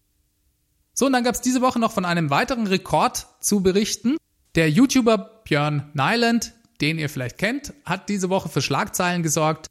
So, 0.93 1.05
und 1.05 1.13
dann 1.13 1.23
gab 1.23 1.33
es 1.33 1.41
diese 1.41 1.61
Woche 1.61 1.79
noch 1.79 1.93
von 1.93 2.03
einem 2.03 2.29
weiteren 2.29 2.67
Rekord 2.67 3.27
zu 3.39 3.61
berichten. 3.61 4.17
Der 4.55 4.69
YouTuber 4.69 5.43
Björn 5.45 5.91
Nyland, 5.93 6.55
den 6.81 6.99
ihr 6.99 7.09
vielleicht 7.09 7.37
kennt, 7.37 7.73
hat 7.85 8.09
diese 8.09 8.29
Woche 8.29 8.49
für 8.49 8.61
Schlagzeilen 8.61 9.23
gesorgt. 9.23 9.67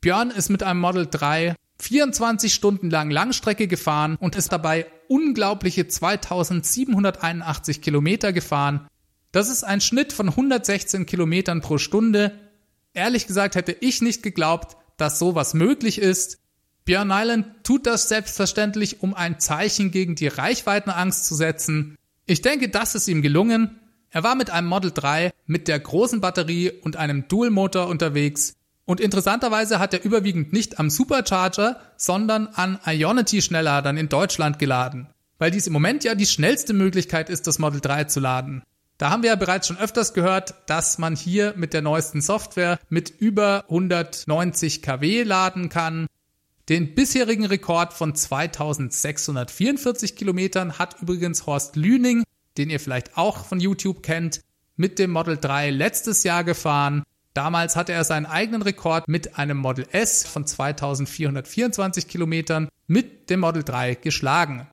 Björn 0.00 0.30
ist 0.30 0.48
mit 0.48 0.62
einem 0.62 0.80
Model 0.80 1.06
3 1.10 1.54
24 1.80 2.52
Stunden 2.52 2.90
lang 2.90 3.10
Langstrecke 3.10 3.68
gefahren 3.68 4.16
und 4.16 4.36
ist 4.36 4.52
dabei 4.52 4.86
unglaubliche 5.08 5.86
2781 5.86 7.80
Kilometer 7.80 8.32
gefahren. 8.32 8.88
Das 9.32 9.48
ist 9.48 9.62
ein 9.62 9.80
Schnitt 9.80 10.12
von 10.12 10.28
116 10.28 11.06
Kilometern 11.06 11.60
pro 11.60 11.78
Stunde. 11.78 12.32
Ehrlich 12.94 13.26
gesagt 13.26 13.54
hätte 13.54 13.76
ich 13.80 14.02
nicht 14.02 14.22
geglaubt, 14.22 14.76
dass 14.96 15.18
sowas 15.18 15.54
möglich 15.54 15.98
ist. 15.98 16.38
Björn 16.84 17.08
Nyland 17.08 17.46
tut 17.62 17.86
das 17.86 18.08
selbstverständlich, 18.08 19.02
um 19.02 19.14
ein 19.14 19.38
Zeichen 19.38 19.90
gegen 19.90 20.14
die 20.14 20.28
Reichweitenangst 20.28 21.26
zu 21.26 21.34
setzen. 21.34 21.96
Ich 22.26 22.42
denke, 22.42 22.68
das 22.68 22.94
ist 22.94 23.08
ihm 23.08 23.22
gelungen. 23.22 23.77
Er 24.10 24.22
war 24.22 24.34
mit 24.34 24.50
einem 24.50 24.68
Model 24.68 24.90
3 24.92 25.32
mit 25.46 25.68
der 25.68 25.78
großen 25.78 26.20
Batterie 26.20 26.72
und 26.82 26.96
einem 26.96 27.28
Dual-Motor 27.28 27.88
unterwegs. 27.88 28.54
Und 28.86 29.00
interessanterweise 29.00 29.78
hat 29.78 29.92
er 29.92 30.02
überwiegend 30.02 30.52
nicht 30.52 30.78
am 30.78 30.88
Supercharger, 30.88 31.78
sondern 31.98 32.46
an 32.46 32.78
Ionity-Schnellladern 32.86 33.98
in 33.98 34.08
Deutschland 34.08 34.58
geladen. 34.58 35.08
Weil 35.38 35.50
dies 35.50 35.66
im 35.66 35.74
Moment 35.74 36.04
ja 36.04 36.14
die 36.14 36.26
schnellste 36.26 36.72
Möglichkeit 36.72 37.28
ist, 37.28 37.46
das 37.46 37.58
Model 37.58 37.82
3 37.82 38.04
zu 38.04 38.20
laden. 38.20 38.62
Da 38.96 39.10
haben 39.10 39.22
wir 39.22 39.30
ja 39.30 39.36
bereits 39.36 39.68
schon 39.68 39.78
öfters 39.78 40.14
gehört, 40.14 40.54
dass 40.66 40.98
man 40.98 41.14
hier 41.14 41.52
mit 41.56 41.74
der 41.74 41.82
neuesten 41.82 42.20
Software 42.20 42.80
mit 42.88 43.10
über 43.10 43.64
190 43.68 44.82
kW 44.82 45.22
laden 45.22 45.68
kann. 45.68 46.06
Den 46.68 46.94
bisherigen 46.94 47.44
Rekord 47.44 47.92
von 47.92 48.14
2644 48.14 50.16
Kilometern 50.16 50.78
hat 50.78 51.00
übrigens 51.00 51.46
Horst 51.46 51.76
Lüning, 51.76 52.24
den 52.58 52.70
ihr 52.70 52.80
vielleicht 52.80 53.16
auch 53.16 53.46
von 53.46 53.60
YouTube 53.60 54.02
kennt, 54.02 54.40
mit 54.76 54.98
dem 54.98 55.10
Model 55.10 55.36
3 55.36 55.70
letztes 55.70 56.24
Jahr 56.24 56.44
gefahren. 56.44 57.02
Damals 57.34 57.76
hatte 57.76 57.92
er 57.92 58.04
seinen 58.04 58.26
eigenen 58.26 58.62
Rekord 58.62 59.06
mit 59.08 59.38
einem 59.38 59.58
Model 59.58 59.86
S 59.92 60.26
von 60.26 60.46
2424 60.46 62.08
Kilometern 62.08 62.68
mit 62.86 63.30
dem 63.30 63.40
Model 63.40 63.62
3 63.62 63.94
geschlagen. 63.94 64.68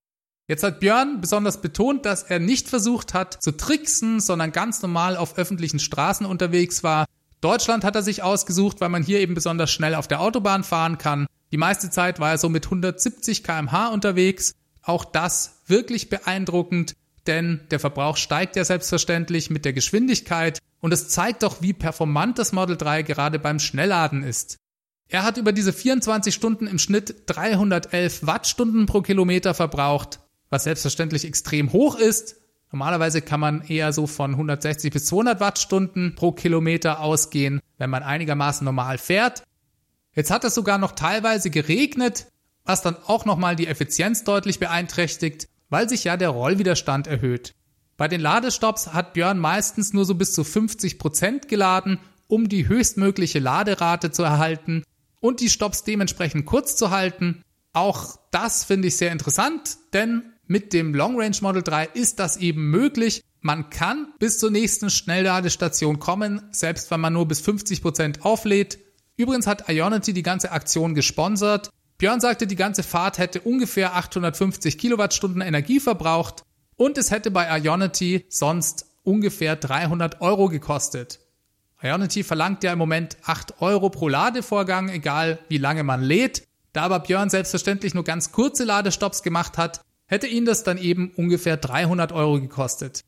Jetzt 0.48 0.64
hat 0.64 0.80
Björn 0.80 1.22
besonders 1.22 1.62
betont, 1.62 2.06
dass 2.06 2.24
er 2.24 2.40
nicht 2.40 2.70
versucht 2.70 3.14
hat 3.14 3.42
zu 3.42 3.52
tricksen, 3.52 4.20
sondern 4.20 4.52
ganz 4.52 4.82
normal 4.82 5.18
auf 5.18 5.38
öffentlichen 5.38 5.80
Straßen 5.80 6.26
unterwegs 6.26 6.84
war. 6.84 7.06
Deutschland 7.42 7.84
hat 7.84 7.96
er 7.96 8.04
sich 8.04 8.24
ausgesucht, 8.24 8.80
weil 8.80 8.90
man 8.90 9.04
hier 9.04 9.20
eben 9.20 9.34
besonders 9.34 9.72
schnell 9.72 9.96
auf 9.96 10.08
der 10.08 10.22
Autobahn 10.22 10.64
fahren 10.64 10.98
kann. 10.98 11.28
Die 11.52 11.58
meiste 11.58 11.90
Zeit 11.90 12.20
war 12.20 12.32
er 12.32 12.38
so 12.38 12.50
mit 12.50 12.66
170 12.66 13.44
kmh 13.44 13.88
unterwegs. 13.88 14.54
Auch 14.84 15.04
das 15.04 15.62
wirklich 15.68 16.10
beeindruckend, 16.10 16.96
denn 17.28 17.62
der 17.72 17.80
Verbrauch 17.80 18.18
steigt 18.18 18.56
ja 18.56 18.64
selbstverständlich 18.64 19.50
mit 19.50 19.66
der 19.66 19.74
Geschwindigkeit 19.74 20.60
und 20.80 20.94
es 20.94 21.10
zeigt 21.10 21.44
doch, 21.44 21.62
wie 21.62 21.74
performant 21.74 22.40
das 22.40 22.52
Model 22.52 22.78
3 22.78 23.04
gerade 23.04 23.40
beim 23.40 23.60
Schnellladen 23.60 24.24
ist. 24.24 24.58
Er 25.08 25.24
hat 25.24 25.38
über 25.38 25.52
diese 25.52 25.74
24 25.74 26.34
Stunden 26.34 26.68
im 26.68 26.80
Schnitt 26.80 27.24
311 27.28 28.26
Wattstunden 28.26 28.86
pro 28.86 29.02
Kilometer 29.02 29.54
verbraucht 29.54 30.20
was 30.50 30.64
selbstverständlich 30.64 31.26
extrem 31.26 31.74
hoch 31.74 31.96
ist. 31.96 32.38
Normalerweise 32.72 33.22
kann 33.22 33.40
man 33.40 33.62
eher 33.62 33.94
so 33.94 34.08
von 34.08 34.32
160 34.32 34.92
bis 34.92 35.06
200 35.06 35.40
Wattstunden 35.40 36.16
pro 36.16 36.32
Kilometer 36.32 37.00
ausgehen, 37.00 37.62
wenn 37.78 37.90
man 37.90 38.04
einigermaßen 38.04 38.66
normal 38.66 38.98
fährt. 38.98 39.44
Jetzt 40.14 40.32
hat 40.32 40.44
es 40.44 40.56
sogar 40.56 40.78
noch 40.78 40.94
teilweise 40.94 41.50
geregnet, 41.50 42.28
was 42.64 42.82
dann 42.82 42.96
auch 43.06 43.26
nochmal 43.26 43.56
die 43.56 43.68
Effizienz 43.68 44.24
deutlich 44.24 44.60
beeinträchtigt. 44.60 45.48
Weil 45.70 45.90
sich 45.90 46.04
ja 46.04 46.18
der 46.18 46.30
Rollwiderstand 46.30 47.08
erhöht. 47.08 47.54
Bei 47.98 48.08
den 48.08 48.22
Ladestops 48.22 48.94
hat 48.94 49.14
Björn 49.14 49.40
meistens 49.40 49.94
nur 49.94 50.06
so 50.06 50.16
bis 50.16 50.34
zu 50.34 50.44
50 50.44 51.00
Prozent 51.00 51.48
geladen, 51.48 52.00
um 52.28 52.50
die 52.50 52.68
höchstmögliche 52.68 53.40
Laderate 53.40 54.12
zu 54.12 54.24
erhalten 54.24 54.84
und 55.22 55.40
die 55.40 55.50
Stops 55.50 55.84
dementsprechend 55.84 56.46
kurz 56.46 56.76
zu 56.76 56.92
halten. 56.92 57.44
Auch 57.74 58.20
das 58.32 58.64
finde 58.64 58.90
ich 58.90 58.98
sehr 58.98 59.12
interessant, 59.12 59.78
denn 59.94 60.24
mit 60.48 60.74
dem 60.74 60.94
Long 60.94 61.20
Range 61.20 61.38
Model 61.42 61.64
3 61.64 61.86
ist 61.94 62.20
das 62.20 62.38
eben 62.38 62.70
möglich. 62.70 63.22
Man 63.42 63.70
kann 63.70 64.14
bis 64.20 64.38
zur 64.38 64.52
nächsten 64.52 64.90
Schnellladestation 64.90 66.00
kommen, 66.00 66.42
selbst 66.52 66.92
wenn 66.92 67.00
man 67.00 67.14
nur 67.14 67.28
bis 67.28 67.42
50 67.42 67.82
Prozent 67.82 68.26
auflädt. 68.26 68.80
Übrigens 69.18 69.48
hat 69.48 69.70
Ionity 69.70 70.14
die 70.14 70.24
ganze 70.24 70.52
Aktion 70.52 70.94
gesponsert. 70.94 71.70
Björn 71.98 72.20
sagte, 72.20 72.46
die 72.46 72.58
ganze 72.58 72.84
Fahrt 72.84 73.18
hätte 73.18 73.42
ungefähr 73.42 73.96
850 73.96 74.78
Kilowattstunden 74.78 75.42
Energie 75.42 75.80
verbraucht 75.80 76.44
und 76.76 76.98
es 76.98 77.10
hätte 77.10 77.32
bei 77.32 77.48
Ionity 77.60 78.26
sonst 78.28 78.88
ungefähr 79.04 79.56
300 79.56 80.20
Euro 80.20 80.50
gekostet. 80.50 81.20
Ionity 81.82 82.24
verlangt 82.24 82.64
ja 82.64 82.74
im 82.74 82.80
Moment 82.80 83.18
8 83.24 83.62
Euro 83.62 83.90
pro 83.90 84.10
Ladevorgang, 84.10 84.90
egal 84.90 85.40
wie 85.48 85.58
lange 85.58 85.84
man 85.84 86.02
lädt. 86.02 86.44
Da 86.74 86.84
aber 86.84 87.00
Björn 87.00 87.30
selbstverständlich 87.30 87.94
nur 87.94 88.04
ganz 88.04 88.34
kurze 88.34 88.66
Ladestops 88.66 89.24
gemacht 89.24 89.58
hat, 89.58 89.80
hätte 90.08 90.28
ihn 90.28 90.46
das 90.46 90.64
dann 90.64 90.78
eben 90.78 91.12
ungefähr 91.16 91.56
300 91.56 92.12
Euro 92.12 92.42
gekostet. 92.42 93.06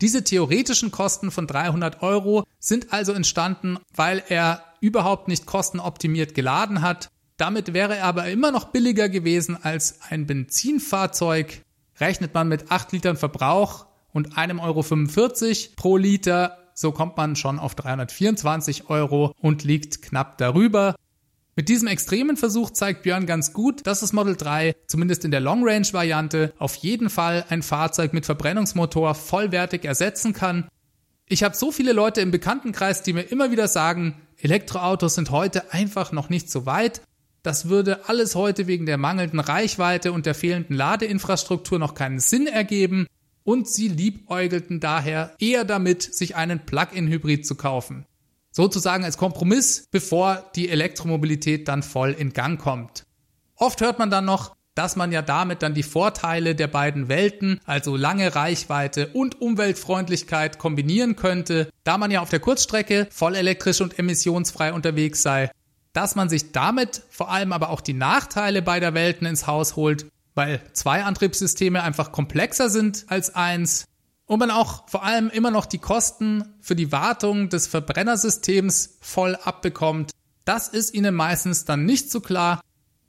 Diese 0.00 0.24
theoretischen 0.24 0.90
Kosten 0.90 1.30
von 1.30 1.46
300 1.46 2.02
Euro 2.02 2.44
sind 2.58 2.92
also 2.92 3.12
entstanden, 3.12 3.78
weil 3.94 4.24
er 4.28 4.64
überhaupt 4.80 5.28
nicht 5.28 5.46
kostenoptimiert 5.46 6.34
geladen 6.34 6.82
hat 6.82 7.08
damit 7.42 7.74
wäre 7.74 7.96
er 7.96 8.04
aber 8.04 8.28
immer 8.28 8.52
noch 8.52 8.66
billiger 8.66 9.08
gewesen 9.08 9.58
als 9.60 9.98
ein 10.08 10.28
Benzinfahrzeug. 10.28 11.62
Rechnet 11.98 12.34
man 12.34 12.46
mit 12.46 12.70
8 12.70 12.92
Litern 12.92 13.16
Verbrauch 13.16 13.86
und 14.12 14.36
1,45 14.36 14.60
Euro 14.62 15.72
pro 15.74 15.96
Liter, 15.96 16.58
so 16.72 16.92
kommt 16.92 17.16
man 17.16 17.34
schon 17.34 17.58
auf 17.58 17.74
324 17.74 18.90
Euro 18.90 19.34
und 19.40 19.64
liegt 19.64 20.02
knapp 20.02 20.38
darüber. 20.38 20.94
Mit 21.56 21.68
diesem 21.68 21.88
extremen 21.88 22.36
Versuch 22.36 22.70
zeigt 22.70 23.02
Björn 23.02 23.26
ganz 23.26 23.52
gut, 23.52 23.88
dass 23.88 23.98
das 23.98 24.12
Model 24.12 24.36
3, 24.36 24.76
zumindest 24.86 25.24
in 25.24 25.32
der 25.32 25.40
Long 25.40 25.68
Range 25.68 25.88
Variante, 25.90 26.52
auf 26.60 26.76
jeden 26.76 27.10
Fall 27.10 27.44
ein 27.48 27.62
Fahrzeug 27.62 28.12
mit 28.12 28.24
Verbrennungsmotor 28.24 29.16
vollwertig 29.16 29.84
ersetzen 29.84 30.32
kann. 30.32 30.68
Ich 31.26 31.42
habe 31.42 31.56
so 31.56 31.72
viele 31.72 31.92
Leute 31.92 32.20
im 32.20 32.30
Bekanntenkreis, 32.30 33.02
die 33.02 33.14
mir 33.14 33.22
immer 33.22 33.50
wieder 33.50 33.66
sagen, 33.66 34.22
Elektroautos 34.40 35.16
sind 35.16 35.32
heute 35.32 35.72
einfach 35.72 36.12
noch 36.12 36.28
nicht 36.28 36.48
so 36.48 36.66
weit 36.66 37.02
das 37.42 37.68
würde 37.68 38.08
alles 38.08 38.34
heute 38.34 38.66
wegen 38.66 38.86
der 38.86 38.98
mangelnden 38.98 39.40
Reichweite 39.40 40.12
und 40.12 40.26
der 40.26 40.34
fehlenden 40.34 40.76
Ladeinfrastruktur 40.76 41.78
noch 41.78 41.94
keinen 41.94 42.20
Sinn 42.20 42.46
ergeben 42.46 43.06
und 43.44 43.68
sie 43.68 43.88
liebäugelten 43.88 44.78
daher 44.78 45.34
eher 45.40 45.64
damit, 45.64 46.02
sich 46.02 46.36
einen 46.36 46.64
Plug-in-Hybrid 46.64 47.44
zu 47.44 47.56
kaufen. 47.56 48.06
Sozusagen 48.52 49.04
als 49.04 49.16
Kompromiss, 49.16 49.88
bevor 49.90 50.50
die 50.54 50.68
Elektromobilität 50.68 51.66
dann 51.66 51.82
voll 51.82 52.12
in 52.12 52.32
Gang 52.32 52.60
kommt. 52.60 53.04
Oft 53.56 53.80
hört 53.80 53.98
man 53.98 54.10
dann 54.10 54.24
noch, 54.24 54.54
dass 54.74 54.96
man 54.96 55.10
ja 55.12 55.20
damit 55.20 55.62
dann 55.62 55.74
die 55.74 55.82
Vorteile 55.82 56.54
der 56.54 56.68
beiden 56.68 57.08
Welten, 57.08 57.60
also 57.64 57.96
lange 57.96 58.34
Reichweite 58.34 59.08
und 59.08 59.40
Umweltfreundlichkeit 59.40 60.58
kombinieren 60.58 61.16
könnte, 61.16 61.68
da 61.84 61.98
man 61.98 62.10
ja 62.10 62.20
auf 62.20 62.30
der 62.30 62.40
Kurzstrecke 62.40 63.08
voll 63.10 63.34
elektrisch 63.34 63.80
und 63.80 63.98
emissionsfrei 63.98 64.72
unterwegs 64.72 65.22
sei 65.22 65.50
dass 65.92 66.14
man 66.14 66.28
sich 66.28 66.52
damit 66.52 67.02
vor 67.10 67.30
allem 67.30 67.52
aber 67.52 67.70
auch 67.70 67.80
die 67.80 67.94
Nachteile 67.94 68.62
beider 68.62 68.94
Welten 68.94 69.26
ins 69.26 69.46
Haus 69.46 69.76
holt, 69.76 70.06
weil 70.34 70.60
zwei 70.72 71.04
Antriebssysteme 71.04 71.82
einfach 71.82 72.12
komplexer 72.12 72.70
sind 72.70 73.04
als 73.08 73.34
eins 73.34 73.86
und 74.26 74.38
man 74.38 74.50
auch 74.50 74.88
vor 74.88 75.04
allem 75.04 75.28
immer 75.28 75.50
noch 75.50 75.66
die 75.66 75.78
Kosten 75.78 76.54
für 76.60 76.74
die 76.74 76.92
Wartung 76.92 77.48
des 77.48 77.66
Verbrennersystems 77.66 78.96
voll 79.00 79.36
abbekommt. 79.36 80.12
Das 80.44 80.68
ist 80.68 80.94
ihnen 80.94 81.14
meistens 81.14 81.64
dann 81.64 81.84
nicht 81.84 82.10
so 82.10 82.20
klar. 82.20 82.60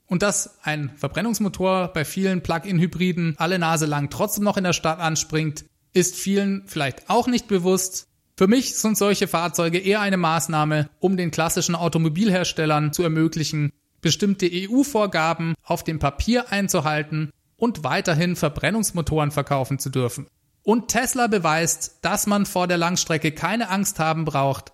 Und 0.06 0.22
dass 0.22 0.62
ein 0.62 0.92
Verbrennungsmotor 0.96 1.88
bei 1.88 2.04
vielen 2.04 2.42
Plug-in-Hybriden 2.42 3.36
alle 3.38 3.58
Nase 3.58 3.86
lang 3.86 4.10
trotzdem 4.10 4.44
noch 4.44 4.58
in 4.58 4.64
der 4.64 4.74
Stadt 4.74 5.00
anspringt, 5.00 5.64
ist 5.94 6.14
vielen 6.16 6.64
vielleicht 6.66 7.08
auch 7.08 7.26
nicht 7.26 7.48
bewusst. 7.48 8.06
Für 8.36 8.48
mich 8.48 8.74
sind 8.74 8.98
solche 8.98 9.28
Fahrzeuge 9.28 9.78
eher 9.78 10.00
eine 10.00 10.16
Maßnahme, 10.16 10.90
um 10.98 11.16
den 11.16 11.30
klassischen 11.30 11.76
Automobilherstellern 11.76 12.92
zu 12.92 13.04
ermöglichen, 13.04 13.72
bestimmte 14.00 14.50
EU-Vorgaben 14.52 15.54
auf 15.62 15.84
dem 15.84 16.00
Papier 16.00 16.50
einzuhalten 16.50 17.30
und 17.56 17.84
weiterhin 17.84 18.34
Verbrennungsmotoren 18.34 19.30
verkaufen 19.30 19.78
zu 19.78 19.88
dürfen. 19.88 20.26
Und 20.64 20.88
Tesla 20.88 21.28
beweist, 21.28 21.98
dass 22.02 22.26
man 22.26 22.44
vor 22.44 22.66
der 22.66 22.76
Langstrecke 22.76 23.30
keine 23.30 23.68
Angst 23.70 24.00
haben 24.00 24.24
braucht. 24.24 24.72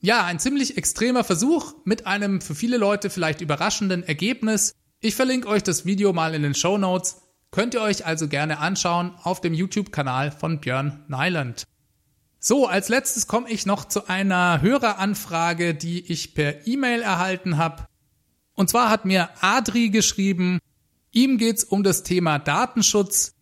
Ja, 0.00 0.24
ein 0.24 0.40
ziemlich 0.40 0.76
extremer 0.76 1.22
Versuch 1.22 1.74
mit 1.84 2.06
einem 2.06 2.40
für 2.40 2.56
viele 2.56 2.78
Leute 2.78 3.10
vielleicht 3.10 3.40
überraschenden 3.40 4.02
Ergebnis. 4.02 4.74
Ich 5.00 5.14
verlinke 5.14 5.48
euch 5.48 5.62
das 5.62 5.86
Video 5.86 6.12
mal 6.12 6.34
in 6.34 6.42
den 6.42 6.54
Show 6.54 6.78
Notes. 6.78 7.22
Könnt 7.52 7.74
ihr 7.74 7.82
euch 7.82 8.06
also 8.06 8.26
gerne 8.26 8.58
anschauen 8.58 9.12
auf 9.22 9.40
dem 9.40 9.54
YouTube-Kanal 9.54 10.32
von 10.32 10.60
Björn 10.60 11.04
Nyland. 11.08 11.64
So, 12.40 12.66
als 12.66 12.88
letztes 12.88 13.26
komme 13.26 13.50
ich 13.50 13.66
noch 13.66 13.84
zu 13.84 14.08
einer 14.08 14.62
Höreranfrage, 14.62 15.74
die 15.74 16.00
ich 16.12 16.34
per 16.34 16.66
E-Mail 16.66 17.02
erhalten 17.02 17.56
habe. 17.56 17.86
Und 18.54 18.70
zwar 18.70 18.90
hat 18.90 19.04
mir 19.04 19.28
Adri 19.40 19.90
geschrieben, 19.90 20.60
ihm 21.10 21.38
geht's 21.38 21.64
um 21.64 21.82
das 21.82 22.04
Thema 22.04 22.38
Datenschutz. 22.38 23.32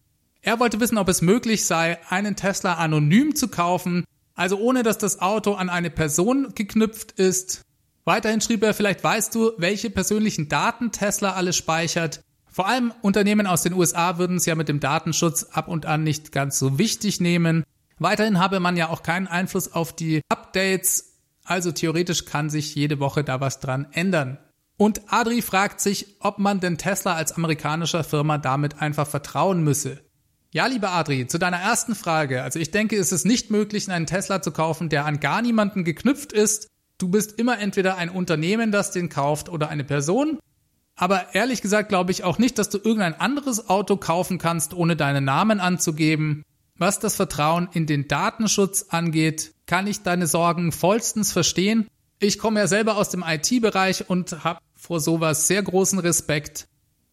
Er 0.40 0.60
wollte 0.60 0.80
wissen, 0.80 0.96
ob 0.96 1.08
es 1.08 1.20
möglich 1.20 1.66
sei, 1.66 1.98
einen 2.08 2.36
Tesla 2.36 2.74
anonym 2.74 3.34
zu 3.34 3.48
kaufen, 3.48 4.04
also 4.34 4.58
ohne 4.58 4.82
dass 4.82 4.96
das 4.96 5.20
Auto 5.20 5.54
an 5.54 5.68
eine 5.68 5.90
Person 5.90 6.54
geknüpft 6.54 7.12
ist. 7.12 7.62
Weiterhin 8.04 8.40
schrieb 8.40 8.62
er, 8.62 8.72
vielleicht 8.72 9.02
weißt 9.02 9.34
du, 9.34 9.52
welche 9.58 9.90
persönlichen 9.90 10.48
Daten 10.48 10.92
Tesla 10.92 11.32
alles 11.32 11.56
speichert. 11.56 12.20
Vor 12.50 12.66
allem 12.66 12.94
Unternehmen 13.02 13.46
aus 13.46 13.62
den 13.62 13.74
USA 13.74 14.16
würden 14.16 14.36
es 14.36 14.46
ja 14.46 14.54
mit 14.54 14.68
dem 14.68 14.80
Datenschutz 14.80 15.42
ab 15.44 15.68
und 15.68 15.84
an 15.84 16.04
nicht 16.04 16.32
ganz 16.32 16.58
so 16.58 16.78
wichtig 16.78 17.20
nehmen. 17.20 17.64
Weiterhin 17.98 18.38
habe 18.38 18.60
man 18.60 18.76
ja 18.76 18.88
auch 18.88 19.02
keinen 19.02 19.26
Einfluss 19.26 19.72
auf 19.72 19.94
die 19.94 20.20
Updates, 20.28 21.14
also 21.44 21.72
theoretisch 21.72 22.24
kann 22.24 22.50
sich 22.50 22.74
jede 22.74 23.00
Woche 23.00 23.24
da 23.24 23.40
was 23.40 23.60
dran 23.60 23.86
ändern. 23.92 24.38
Und 24.76 25.00
Adri 25.10 25.40
fragt 25.40 25.80
sich, 25.80 26.16
ob 26.20 26.38
man 26.38 26.60
denn 26.60 26.76
Tesla 26.76 27.14
als 27.14 27.32
amerikanischer 27.32 28.04
Firma 28.04 28.36
damit 28.36 28.82
einfach 28.82 29.06
vertrauen 29.06 29.62
müsse. 29.64 30.02
Ja, 30.52 30.66
lieber 30.66 30.90
Adri, 30.90 31.26
zu 31.26 31.38
deiner 31.38 31.58
ersten 31.58 31.94
Frage. 31.94 32.42
Also 32.42 32.58
ich 32.58 32.70
denke, 32.70 32.96
es 32.96 33.12
ist 33.12 33.24
nicht 33.24 33.50
möglich, 33.50 33.90
einen 33.90 34.06
Tesla 34.06 34.42
zu 34.42 34.50
kaufen, 34.50 34.88
der 34.88 35.06
an 35.06 35.20
gar 35.20 35.40
niemanden 35.40 35.84
geknüpft 35.84 36.32
ist. 36.32 36.68
Du 36.98 37.08
bist 37.08 37.38
immer 37.38 37.58
entweder 37.58 37.96
ein 37.96 38.10
Unternehmen, 38.10 38.72
das 38.72 38.90
den 38.90 39.08
kauft, 39.08 39.48
oder 39.48 39.68
eine 39.68 39.84
Person. 39.84 40.38
Aber 40.94 41.34
ehrlich 41.34 41.62
gesagt 41.62 41.90
glaube 41.90 42.10
ich 42.10 42.24
auch 42.24 42.38
nicht, 42.38 42.58
dass 42.58 42.70
du 42.70 42.78
irgendein 42.78 43.20
anderes 43.20 43.68
Auto 43.68 43.96
kaufen 43.96 44.38
kannst, 44.38 44.72
ohne 44.72 44.96
deinen 44.96 45.24
Namen 45.24 45.60
anzugeben. 45.60 46.42
Was 46.78 46.98
das 46.98 47.16
Vertrauen 47.16 47.68
in 47.72 47.86
den 47.86 48.06
Datenschutz 48.06 48.86
angeht, 48.90 49.52
kann 49.66 49.86
ich 49.86 50.02
deine 50.02 50.26
Sorgen 50.26 50.72
vollstens 50.72 51.32
verstehen. 51.32 51.88
Ich 52.18 52.38
komme 52.38 52.60
ja 52.60 52.66
selber 52.66 52.96
aus 52.96 53.10
dem 53.10 53.24
IT-Bereich 53.26 54.08
und 54.08 54.44
habe 54.44 54.60
vor 54.74 55.00
sowas 55.00 55.46
sehr 55.46 55.62
großen 55.62 55.98
Respekt. 55.98 56.66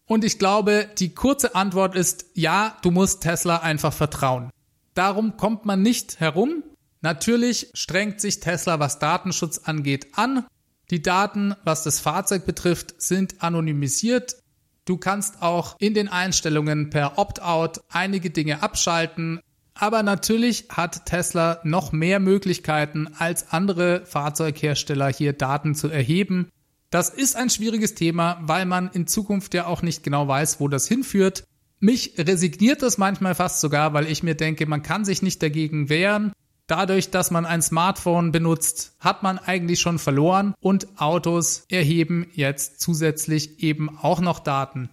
Und 0.06 0.24
ich 0.24 0.38
glaube, 0.38 0.88
die 0.98 1.14
kurze 1.14 1.54
Antwort 1.54 1.94
ist, 1.94 2.26
ja, 2.34 2.76
du 2.82 2.90
musst 2.90 3.22
Tesla 3.22 3.58
einfach 3.58 3.92
vertrauen. 3.92 4.50
Darum 4.92 5.36
kommt 5.36 5.64
man 5.64 5.82
nicht 5.82 6.20
herum. 6.20 6.62
Natürlich 7.00 7.70
strengt 7.74 8.20
sich 8.20 8.40
Tesla, 8.40 8.80
was 8.80 8.98
Datenschutz 8.98 9.58
angeht, 9.58 10.08
an. 10.12 10.46
Die 10.90 11.02
Daten, 11.02 11.54
was 11.64 11.82
das 11.82 12.00
Fahrzeug 12.00 12.44
betrifft, 12.44 13.00
sind 13.00 13.42
anonymisiert. 13.42 14.36
Du 14.84 14.98
kannst 14.98 15.40
auch 15.42 15.76
in 15.78 15.94
den 15.94 16.08
Einstellungen 16.08 16.90
per 16.90 17.18
Opt-out 17.18 17.80
einige 17.88 18.30
Dinge 18.30 18.62
abschalten. 18.62 19.40
Aber 19.74 20.02
natürlich 20.02 20.66
hat 20.70 21.06
Tesla 21.06 21.60
noch 21.64 21.92
mehr 21.92 22.20
Möglichkeiten 22.20 23.08
als 23.18 23.50
andere 23.50 24.06
Fahrzeughersteller 24.06 25.08
hier 25.08 25.32
Daten 25.32 25.74
zu 25.74 25.88
erheben. 25.88 26.48
Das 26.90 27.10
ist 27.10 27.34
ein 27.34 27.50
schwieriges 27.50 27.96
Thema, 27.96 28.38
weil 28.42 28.66
man 28.66 28.88
in 28.92 29.08
Zukunft 29.08 29.52
ja 29.52 29.66
auch 29.66 29.82
nicht 29.82 30.04
genau 30.04 30.28
weiß, 30.28 30.60
wo 30.60 30.68
das 30.68 30.86
hinführt. 30.86 31.44
Mich 31.80 32.14
resigniert 32.16 32.82
das 32.82 32.98
manchmal 32.98 33.34
fast 33.34 33.60
sogar, 33.60 33.92
weil 33.94 34.06
ich 34.06 34.22
mir 34.22 34.36
denke, 34.36 34.66
man 34.66 34.82
kann 34.82 35.04
sich 35.04 35.20
nicht 35.20 35.42
dagegen 35.42 35.88
wehren. 35.88 36.32
Dadurch, 36.66 37.10
dass 37.10 37.30
man 37.30 37.44
ein 37.44 37.60
Smartphone 37.60 38.32
benutzt, 38.32 38.94
hat 39.00 39.22
man 39.22 39.38
eigentlich 39.38 39.80
schon 39.80 39.98
verloren 39.98 40.54
und 40.60 41.00
Autos 41.00 41.64
erheben 41.68 42.26
jetzt 42.32 42.80
zusätzlich 42.80 43.62
eben 43.62 43.98
auch 43.98 44.20
noch 44.20 44.38
Daten. 44.38 44.88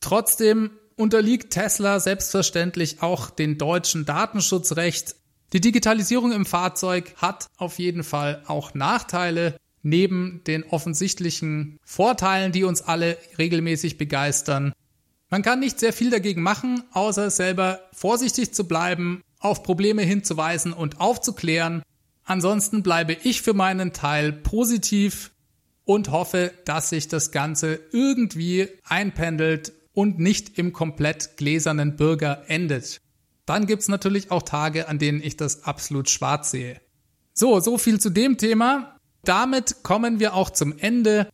Trotzdem 0.00 0.70
unterliegt 0.96 1.52
Tesla 1.52 2.00
selbstverständlich 2.00 3.02
auch 3.02 3.30
den 3.30 3.58
deutschen 3.58 4.04
Datenschutzrecht. 4.04 5.16
Die 5.52 5.60
Digitalisierung 5.60 6.32
im 6.32 6.46
Fahrzeug 6.46 7.14
hat 7.16 7.46
auf 7.56 7.78
jeden 7.78 8.04
Fall 8.04 8.42
auch 8.46 8.74
Nachteile. 8.74 9.56
Neben 9.82 10.42
den 10.46 10.62
offensichtlichen 10.64 11.78
Vorteilen, 11.84 12.52
die 12.52 12.62
uns 12.62 12.82
alle 12.82 13.18
regelmäßig 13.38 13.98
begeistern. 13.98 14.72
Man 15.28 15.42
kann 15.42 15.60
nicht 15.60 15.80
sehr 15.80 15.92
viel 15.92 16.10
dagegen 16.10 16.42
machen, 16.42 16.84
außer 16.92 17.30
selber 17.30 17.80
vorsichtig 17.92 18.54
zu 18.54 18.68
bleiben, 18.68 19.22
auf 19.40 19.62
Probleme 19.62 20.02
hinzuweisen 20.02 20.72
und 20.72 21.00
aufzuklären. 21.00 21.82
Ansonsten 22.24 22.82
bleibe 22.82 23.16
ich 23.24 23.42
für 23.42 23.54
meinen 23.54 23.92
Teil 23.92 24.32
positiv 24.32 25.32
und 25.84 26.10
hoffe, 26.10 26.52
dass 26.64 26.90
sich 26.90 27.08
das 27.08 27.32
Ganze 27.32 27.80
irgendwie 27.92 28.68
einpendelt 28.84 29.72
und 29.94 30.18
nicht 30.18 30.58
im 30.58 30.72
komplett 30.72 31.36
gläsernen 31.36 31.96
Bürger 31.96 32.44
endet. 32.48 33.00
Dann 33.46 33.66
gibt's 33.66 33.88
natürlich 33.88 34.30
auch 34.30 34.42
Tage, 34.42 34.88
an 34.88 34.98
denen 34.98 35.22
ich 35.22 35.36
das 35.36 35.64
absolut 35.64 36.08
schwarz 36.08 36.50
sehe. 36.50 36.80
So, 37.34 37.60
so 37.60 37.78
viel 37.78 38.00
zu 38.00 38.10
dem 38.10 38.38
Thema. 38.38 38.96
Damit 39.24 39.82
kommen 39.82 40.20
wir 40.20 40.34
auch 40.34 40.50
zum 40.50 40.78
Ende. 40.78 41.28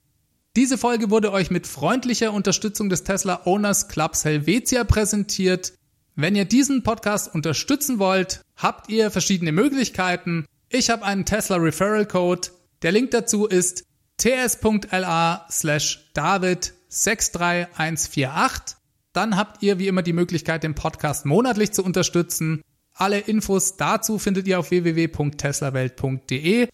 Diese 0.56 0.78
Folge 0.78 1.10
wurde 1.10 1.32
euch 1.32 1.50
mit 1.50 1.66
freundlicher 1.66 2.32
Unterstützung 2.32 2.88
des 2.88 3.04
Tesla 3.04 3.42
Owners 3.44 3.88
Clubs 3.88 4.24
Helvetia 4.24 4.84
präsentiert. 4.84 5.74
Wenn 6.16 6.34
ihr 6.34 6.44
diesen 6.44 6.82
Podcast 6.82 7.32
unterstützen 7.32 7.98
wollt, 7.98 8.40
habt 8.56 8.90
ihr 8.90 9.10
verschiedene 9.10 9.52
Möglichkeiten. 9.52 10.46
Ich 10.68 10.90
habe 10.90 11.04
einen 11.04 11.24
Tesla 11.24 11.56
Referral 11.56 12.06
Code. 12.06 12.48
Der 12.82 12.92
Link 12.92 13.10
dazu 13.12 13.46
ist 13.46 13.84
ts.la 14.16 15.46
slash 15.50 16.10
david 16.12 16.74
63148. 16.88 18.76
Dann 19.12 19.36
habt 19.36 19.62
ihr 19.62 19.78
wie 19.78 19.88
immer 19.88 20.02
die 20.02 20.12
Möglichkeit, 20.12 20.62
den 20.62 20.74
Podcast 20.74 21.26
monatlich 21.26 21.72
zu 21.72 21.84
unterstützen. 21.84 22.62
Alle 22.94 23.18
Infos 23.18 23.76
dazu 23.76 24.18
findet 24.18 24.46
ihr 24.46 24.58
auf 24.58 24.70
www.teslawelt.de. 24.70 26.68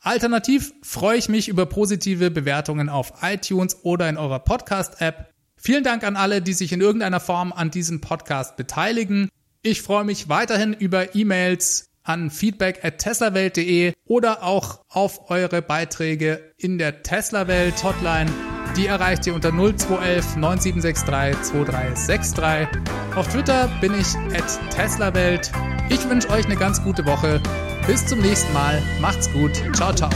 Alternativ 0.00 0.72
freue 0.82 1.18
ich 1.18 1.28
mich 1.28 1.48
über 1.48 1.66
positive 1.66 2.30
Bewertungen 2.30 2.88
auf 2.88 3.12
iTunes 3.22 3.84
oder 3.84 4.08
in 4.08 4.16
eurer 4.16 4.38
Podcast-App. 4.38 5.30
Vielen 5.56 5.84
Dank 5.84 6.04
an 6.04 6.16
alle, 6.16 6.42
die 6.42 6.52
sich 6.52 6.72
in 6.72 6.80
irgendeiner 6.80 7.20
Form 7.20 7.52
an 7.52 7.70
diesem 7.70 8.00
Podcast 8.00 8.56
beteiligen. 8.56 9.28
Ich 9.62 9.82
freue 9.82 10.04
mich 10.04 10.28
weiterhin 10.28 10.74
über 10.74 11.14
E-Mails 11.16 11.86
an 12.04 12.30
feedback 12.30 12.84
at 12.84 12.98
teslawelt.de 12.98 13.94
oder 14.04 14.44
auch 14.44 14.80
auf 14.88 15.28
eure 15.28 15.60
Beiträge 15.60 16.54
in 16.56 16.78
der 16.78 17.02
Tesla-Welt 17.02 17.82
Hotline 17.82 18.30
die 18.76 18.86
erreicht 18.86 19.26
ihr 19.26 19.34
unter 19.34 19.50
0211 19.50 20.36
9763 20.36 21.52
2363. 21.52 22.68
Auf 23.14 23.28
Twitter 23.28 23.68
bin 23.80 23.94
ich 23.94 24.14
at 24.36 24.60
TeslaWelt. 24.70 25.50
Ich 25.88 26.08
wünsche 26.08 26.28
euch 26.30 26.44
eine 26.44 26.56
ganz 26.56 26.82
gute 26.82 27.06
Woche. 27.06 27.40
Bis 27.86 28.06
zum 28.06 28.20
nächsten 28.20 28.52
Mal. 28.52 28.82
Macht's 29.00 29.32
gut. 29.32 29.52
Ciao, 29.74 29.92
ciao. 29.92 30.10